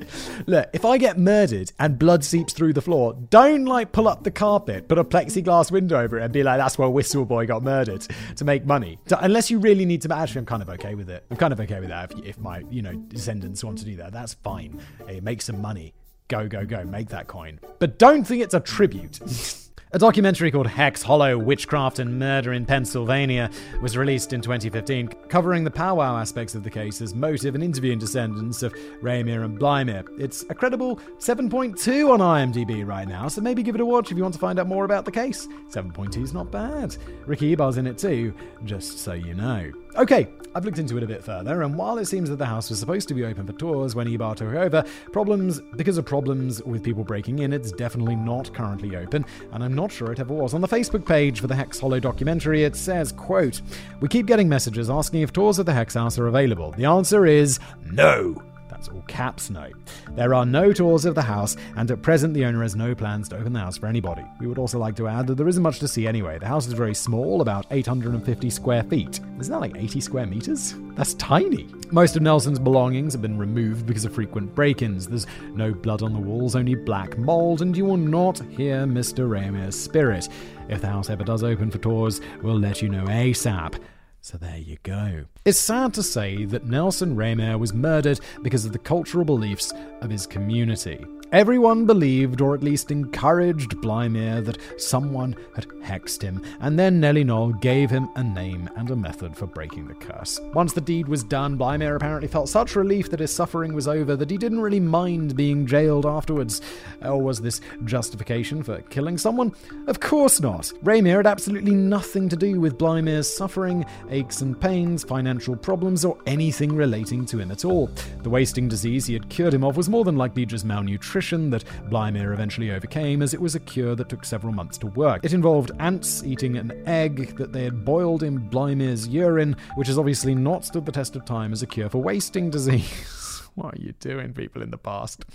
Look, 0.47 0.69
if 0.73 0.85
I 0.85 0.97
get 0.97 1.17
murdered 1.17 1.71
and 1.79 1.97
blood 1.97 2.23
seeps 2.23 2.53
through 2.53 2.73
the 2.73 2.81
floor, 2.81 3.13
don't 3.29 3.65
like 3.65 3.91
pull 3.91 4.07
up 4.07 4.23
the 4.23 4.31
carpet, 4.31 4.87
put 4.87 4.97
a 4.97 5.03
plexiglass 5.03 5.71
window 5.71 5.99
over 5.99 6.19
it, 6.19 6.23
and 6.23 6.33
be 6.33 6.43
like, 6.43 6.57
that's 6.57 6.77
where 6.77 6.89
Whistle 6.89 7.25
Boy 7.25 7.45
got 7.45 7.63
murdered 7.63 8.07
to 8.35 8.45
make 8.45 8.65
money. 8.65 8.99
Unless 9.19 9.51
you 9.51 9.59
really 9.59 9.85
need 9.85 10.01
to, 10.03 10.15
actually, 10.15 10.39
I'm 10.39 10.45
kind 10.45 10.61
of 10.61 10.69
okay 10.69 10.95
with 10.95 11.09
it. 11.09 11.25
I'm 11.29 11.37
kind 11.37 11.53
of 11.53 11.59
okay 11.59 11.79
with 11.79 11.89
that. 11.89 12.11
If, 12.11 12.25
if 12.25 12.37
my, 12.37 12.63
you 12.69 12.81
know, 12.81 12.93
descendants 12.93 13.63
want 13.63 13.77
to 13.79 13.85
do 13.85 13.95
that, 13.97 14.13
that's 14.13 14.33
fine. 14.35 14.81
Make 15.21 15.41
some 15.41 15.61
money. 15.61 15.93
Go, 16.27 16.47
go, 16.47 16.65
go. 16.65 16.83
Make 16.85 17.09
that 17.09 17.27
coin. 17.27 17.59
But 17.79 17.99
don't 17.99 18.23
think 18.23 18.41
it's 18.41 18.53
a 18.53 18.59
tribute. 18.59 19.19
A 19.93 19.99
documentary 19.99 20.51
called 20.51 20.67
Hex 20.67 21.01
Hollow 21.01 21.37
Witchcraft 21.37 21.99
and 21.99 22.17
Murder 22.17 22.53
in 22.53 22.65
Pennsylvania 22.65 23.49
was 23.81 23.97
released 23.97 24.31
in 24.31 24.39
2015, 24.39 25.09
covering 25.27 25.65
the 25.65 25.71
powwow 25.71 26.15
aspects 26.15 26.55
of 26.55 26.63
the 26.63 26.69
case 26.69 27.01
as 27.01 27.13
motive 27.13 27.55
and 27.55 27.63
interviewing 27.63 27.99
descendants 27.99 28.63
of 28.63 28.73
Raymere 29.01 29.43
and 29.43 29.59
Blymere. 29.59 30.07
It's 30.17 30.45
a 30.49 30.55
credible 30.55 30.95
7.2 31.17 32.09
on 32.09 32.19
IMDb 32.21 32.87
right 32.87 33.05
now, 33.05 33.27
so 33.27 33.41
maybe 33.41 33.63
give 33.63 33.75
it 33.75 33.81
a 33.81 33.85
watch 33.85 34.11
if 34.11 34.17
you 34.17 34.23
want 34.23 34.33
to 34.33 34.39
find 34.39 34.59
out 34.59 34.67
more 34.67 34.85
about 34.85 35.03
the 35.03 35.11
case. 35.11 35.45
7.2 35.69 36.23
is 36.23 36.33
not 36.33 36.49
bad. 36.53 36.95
Ricky 37.25 37.53
Ebaugh's 37.53 37.75
in 37.75 37.85
it 37.85 37.97
too, 37.97 38.33
just 38.63 38.99
so 38.99 39.11
you 39.11 39.33
know. 39.33 39.73
Okay, 39.97 40.29
I've 40.55 40.63
looked 40.63 40.79
into 40.79 40.95
it 40.95 41.03
a 41.03 41.07
bit 41.07 41.23
further, 41.23 41.63
and 41.63 41.77
while 41.77 41.97
it 41.97 42.05
seems 42.05 42.29
that 42.29 42.37
the 42.37 42.45
house 42.45 42.69
was 42.69 42.79
supposed 42.79 43.07
to 43.09 43.13
be 43.13 43.25
open 43.25 43.45
for 43.45 43.53
tours 43.53 43.93
when 43.93 44.07
Ebaugh 44.07 44.35
took 44.35 44.53
over, 44.53 44.83
problems 45.11 45.59
because 45.75 45.97
of 45.97 46.05
problems 46.05 46.63
with 46.63 46.81
people 46.81 47.03
breaking 47.03 47.39
in, 47.39 47.51
it's 47.51 47.73
definitely 47.73 48.15
not 48.15 48.53
currently 48.53 48.95
open, 48.95 49.25
and 49.51 49.63
I'm 49.63 49.75
not 49.75 49.91
sure 49.91 50.11
it 50.11 50.19
ever 50.19 50.33
was. 50.33 50.53
On 50.53 50.61
the 50.61 50.67
Facebook 50.67 51.05
page 51.05 51.41
for 51.41 51.47
the 51.47 51.55
Hex 51.55 51.79
Hollow 51.79 51.99
documentary, 51.99 52.63
it 52.63 52.75
says, 52.75 53.11
quote, 53.11 53.61
We 53.99 54.07
keep 54.07 54.27
getting 54.27 54.47
messages 54.47 54.89
asking 54.89 55.21
if 55.21 55.33
tours 55.33 55.59
of 55.59 55.65
the 55.65 55.73
Hex 55.73 55.93
House 55.93 56.17
are 56.17 56.27
available. 56.27 56.71
The 56.71 56.85
answer 56.85 57.25
is 57.25 57.59
no. 57.85 58.41
All 58.89 59.01
caps 59.07 59.49
no. 59.49 59.69
There 60.11 60.33
are 60.33 60.45
no 60.45 60.73
tours 60.73 61.05
of 61.05 61.15
the 61.15 61.21
house, 61.21 61.55
and 61.75 61.89
at 61.91 62.01
present 62.01 62.33
the 62.33 62.45
owner 62.45 62.61
has 62.61 62.75
no 62.75 62.95
plans 62.95 63.29
to 63.29 63.37
open 63.37 63.53
the 63.53 63.59
house 63.59 63.77
for 63.77 63.87
anybody. 63.87 64.23
We 64.39 64.47
would 64.47 64.57
also 64.57 64.79
like 64.79 64.95
to 64.97 65.07
add 65.07 65.27
that 65.27 65.35
there 65.35 65.47
isn't 65.47 65.63
much 65.63 65.79
to 65.79 65.87
see 65.87 66.07
anyway. 66.07 66.39
The 66.39 66.47
house 66.47 66.67
is 66.67 66.73
very 66.73 66.95
small, 66.95 67.41
about 67.41 67.65
850 67.71 68.49
square 68.49 68.83
feet. 68.83 69.19
Isn't 69.39 69.51
that 69.51 69.59
like 69.59 69.77
80 69.77 70.01
square 70.01 70.25
meters? 70.25 70.75
That's 70.95 71.13
tiny. 71.15 71.67
Most 71.91 72.15
of 72.15 72.21
Nelson's 72.21 72.59
belongings 72.59 73.13
have 73.13 73.21
been 73.21 73.37
removed 73.37 73.85
because 73.85 74.05
of 74.05 74.13
frequent 74.13 74.53
break 74.55 74.81
ins. 74.81 75.07
There's 75.07 75.27
no 75.53 75.73
blood 75.73 76.03
on 76.03 76.13
the 76.13 76.19
walls, 76.19 76.55
only 76.55 76.75
black 76.75 77.17
mold, 77.17 77.61
and 77.61 77.75
you 77.75 77.85
will 77.85 77.97
not 77.97 78.39
hear 78.49 78.85
Mr. 78.85 79.29
Raymir's 79.29 79.79
spirit. 79.79 80.29
If 80.69 80.81
the 80.81 80.87
house 80.87 81.09
ever 81.09 81.23
does 81.23 81.43
open 81.43 81.69
for 81.69 81.79
tours, 81.79 82.21
we'll 82.41 82.59
let 82.59 82.81
you 82.81 82.89
know 82.89 83.05
ASAP. 83.05 83.79
So 84.21 84.37
there 84.37 84.57
you 84.57 84.77
go. 84.83 85.25
It's 85.43 85.57
sad 85.57 85.95
to 85.95 86.03
say 86.03 86.45
that 86.45 86.67
Nelson 86.67 87.15
Raymere 87.15 87.57
was 87.57 87.73
murdered 87.73 88.19
because 88.43 88.63
of 88.63 88.73
the 88.73 88.77
cultural 88.77 89.25
beliefs 89.25 89.73
of 90.01 90.11
his 90.11 90.27
community. 90.27 91.03
Everyone 91.31 91.85
believed, 91.85 92.41
or 92.41 92.53
at 92.53 92.61
least 92.61 92.91
encouraged, 92.91 93.77
Blymere 93.77 94.43
that 94.43 94.57
someone 94.77 95.33
had 95.55 95.65
hexed 95.81 96.21
him, 96.21 96.43
and 96.59 96.77
then 96.77 96.99
Nellie 96.99 97.23
Noll 97.23 97.53
gave 97.53 97.89
him 97.89 98.09
a 98.17 98.23
name 98.23 98.69
and 98.75 98.91
a 98.91 98.97
method 98.97 99.37
for 99.37 99.47
breaking 99.47 99.87
the 99.87 99.93
curse. 99.93 100.41
Once 100.53 100.73
the 100.73 100.81
deed 100.81 101.07
was 101.07 101.23
done, 101.23 101.57
Blymere 101.57 101.95
apparently 101.95 102.27
felt 102.27 102.49
such 102.49 102.75
relief 102.75 103.09
that 103.09 103.21
his 103.21 103.33
suffering 103.33 103.73
was 103.73 103.87
over 103.87 104.17
that 104.17 104.29
he 104.29 104.37
didn't 104.37 104.59
really 104.59 104.81
mind 104.81 105.37
being 105.37 105.65
jailed 105.65 106.05
afterwards. 106.05 106.59
Or 107.01 107.21
was 107.21 107.39
this 107.39 107.61
justification 107.85 108.61
for 108.61 108.81
killing 108.81 109.17
someone? 109.17 109.53
Of 109.87 110.01
course 110.01 110.41
not. 110.41 110.73
Raymere 110.83 111.15
had 111.15 111.27
absolutely 111.27 111.75
nothing 111.75 112.27
to 112.27 112.35
do 112.35 112.59
with 112.59 112.77
Blymere's 112.77 113.33
suffering, 113.33 113.85
aches 114.09 114.41
and 114.41 114.59
pains, 114.59 115.05
financial 115.05 115.30
problems, 115.39 116.03
or 116.03 116.17
anything 116.25 116.75
relating 116.75 117.25
to 117.27 117.39
him 117.39 117.51
at 117.51 117.65
all. 117.65 117.89
The 118.23 118.29
wasting 118.29 118.67
disease 118.67 119.05
he 119.05 119.13
had 119.13 119.29
cured 119.29 119.53
him 119.53 119.63
of 119.63 119.77
was 119.77 119.89
more 119.89 120.03
than 120.03 120.17
likely 120.17 120.45
just 120.45 120.65
malnutrition 120.65 121.49
that 121.51 121.63
Blymere 121.89 122.33
eventually 122.33 122.71
overcame, 122.71 123.21
as 123.21 123.33
it 123.33 123.41
was 123.41 123.55
a 123.55 123.59
cure 123.59 123.95
that 123.95 124.09
took 124.09 124.25
several 124.25 124.53
months 124.53 124.77
to 124.79 124.87
work. 124.87 125.23
It 125.23 125.33
involved 125.33 125.71
ants 125.79 126.23
eating 126.23 126.57
an 126.57 126.83
egg 126.85 127.37
that 127.37 127.53
they 127.53 127.63
had 127.63 127.85
boiled 127.85 128.23
in 128.23 128.49
Blymere's 128.49 129.07
urine, 129.07 129.55
which 129.75 129.87
has 129.87 129.97
obviously 129.97 130.35
not 130.35 130.65
stood 130.65 130.85
the 130.85 130.91
test 130.91 131.15
of 131.15 131.25
time 131.25 131.53
as 131.53 131.61
a 131.61 131.67
cure 131.67 131.89
for 131.89 131.99
wasting 131.99 132.49
disease. 132.49 133.41
what 133.55 133.75
are 133.75 133.81
you 133.81 133.93
doing, 133.99 134.33
people 134.33 134.61
in 134.61 134.71
the 134.71 134.77
past? 134.77 135.25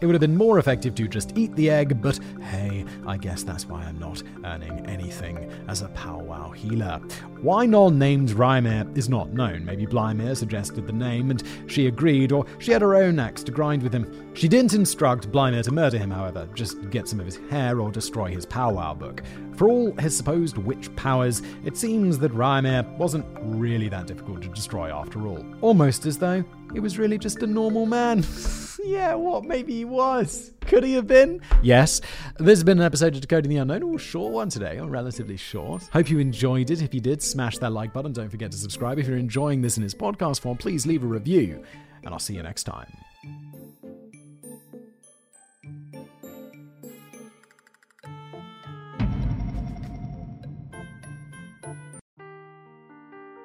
It 0.00 0.06
would 0.06 0.14
have 0.14 0.20
been 0.20 0.36
more 0.36 0.58
effective 0.58 0.94
to 0.96 1.08
just 1.08 1.36
eat 1.38 1.54
the 1.56 1.70
egg, 1.70 2.02
but 2.02 2.18
hey, 2.42 2.84
I 3.06 3.16
guess 3.16 3.42
that's 3.42 3.66
why 3.66 3.82
I'm 3.82 3.98
not 3.98 4.22
earning 4.44 4.84
anything 4.86 5.50
as 5.68 5.82
a 5.82 5.88
powwow 5.88 6.50
healer. 6.50 7.00
Why 7.40 7.64
Noll 7.64 7.90
named 7.90 8.30
Rymir 8.30 8.96
is 8.96 9.08
not 9.08 9.32
known. 9.32 9.64
Maybe 9.64 9.86
Blymir 9.86 10.36
suggested 10.36 10.86
the 10.86 10.92
name 10.92 11.30
and 11.30 11.42
she 11.66 11.86
agreed, 11.86 12.32
or 12.32 12.44
she 12.58 12.72
had 12.72 12.82
her 12.82 12.96
own 12.96 13.18
axe 13.18 13.42
to 13.44 13.52
grind 13.52 13.82
with 13.82 13.92
him. 13.92 14.34
She 14.34 14.48
didn't 14.48 14.74
instruct 14.74 15.30
Blymir 15.30 15.62
to 15.64 15.72
murder 15.72 15.98
him, 15.98 16.10
however, 16.10 16.48
just 16.54 16.90
get 16.90 17.08
some 17.08 17.20
of 17.20 17.26
his 17.26 17.38
hair 17.50 17.80
or 17.80 17.90
destroy 17.90 18.30
his 18.30 18.46
powwow 18.46 18.94
book. 18.94 19.22
For 19.56 19.68
all 19.68 19.92
his 19.92 20.16
supposed 20.16 20.58
witch 20.58 20.94
powers, 20.96 21.42
it 21.64 21.76
seems 21.76 22.18
that 22.18 22.32
Rymir 22.32 22.96
wasn't 22.98 23.26
really 23.40 23.88
that 23.88 24.06
difficult 24.06 24.42
to 24.42 24.48
destroy 24.48 24.90
after 24.90 25.26
all. 25.26 25.44
Almost 25.60 26.06
as 26.06 26.18
though 26.18 26.44
he 26.74 26.80
was 26.80 26.98
really 26.98 27.18
just 27.18 27.40
a 27.42 27.46
normal 27.46 27.86
man. 27.86 28.24
yeah, 28.84 29.14
what? 29.14 29.44
Maybe 29.44 29.74
he 29.74 29.84
was. 29.84 30.50
Could 30.62 30.82
he 30.82 30.94
have 30.94 31.06
been? 31.06 31.40
Yes. 31.62 32.00
This 32.38 32.58
has 32.58 32.64
been 32.64 32.80
an 32.80 32.84
episode 32.84 33.14
of 33.14 33.20
Decoding 33.20 33.48
the 33.48 33.58
Unknown. 33.58 33.94
A 33.94 33.98
short 33.98 34.32
one 34.32 34.48
today, 34.48 34.80
or 34.80 34.88
relatively 34.88 35.36
short. 35.36 35.84
Hope 35.92 36.10
you 36.10 36.18
enjoyed 36.18 36.70
it. 36.70 36.82
If 36.82 36.92
you 36.92 37.00
did, 37.00 37.22
smash 37.22 37.58
that 37.58 37.70
like 37.70 37.92
button. 37.92 38.12
Don't 38.12 38.28
forget 38.28 38.50
to 38.50 38.58
subscribe. 38.58 38.98
If 38.98 39.06
you're 39.06 39.16
enjoying 39.16 39.62
this 39.62 39.78
in 39.78 39.84
its 39.84 39.94
podcast 39.94 40.40
form, 40.40 40.58
please 40.58 40.84
leave 40.84 41.04
a 41.04 41.06
review. 41.06 41.64
And 42.02 42.12
I'll 42.12 42.18
see 42.18 42.34
you 42.34 42.42
next 42.42 42.64
time. 42.64 42.92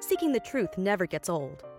Seeking 0.00 0.32
the 0.32 0.40
truth 0.40 0.76
never 0.76 1.06
gets 1.06 1.28
old. 1.28 1.62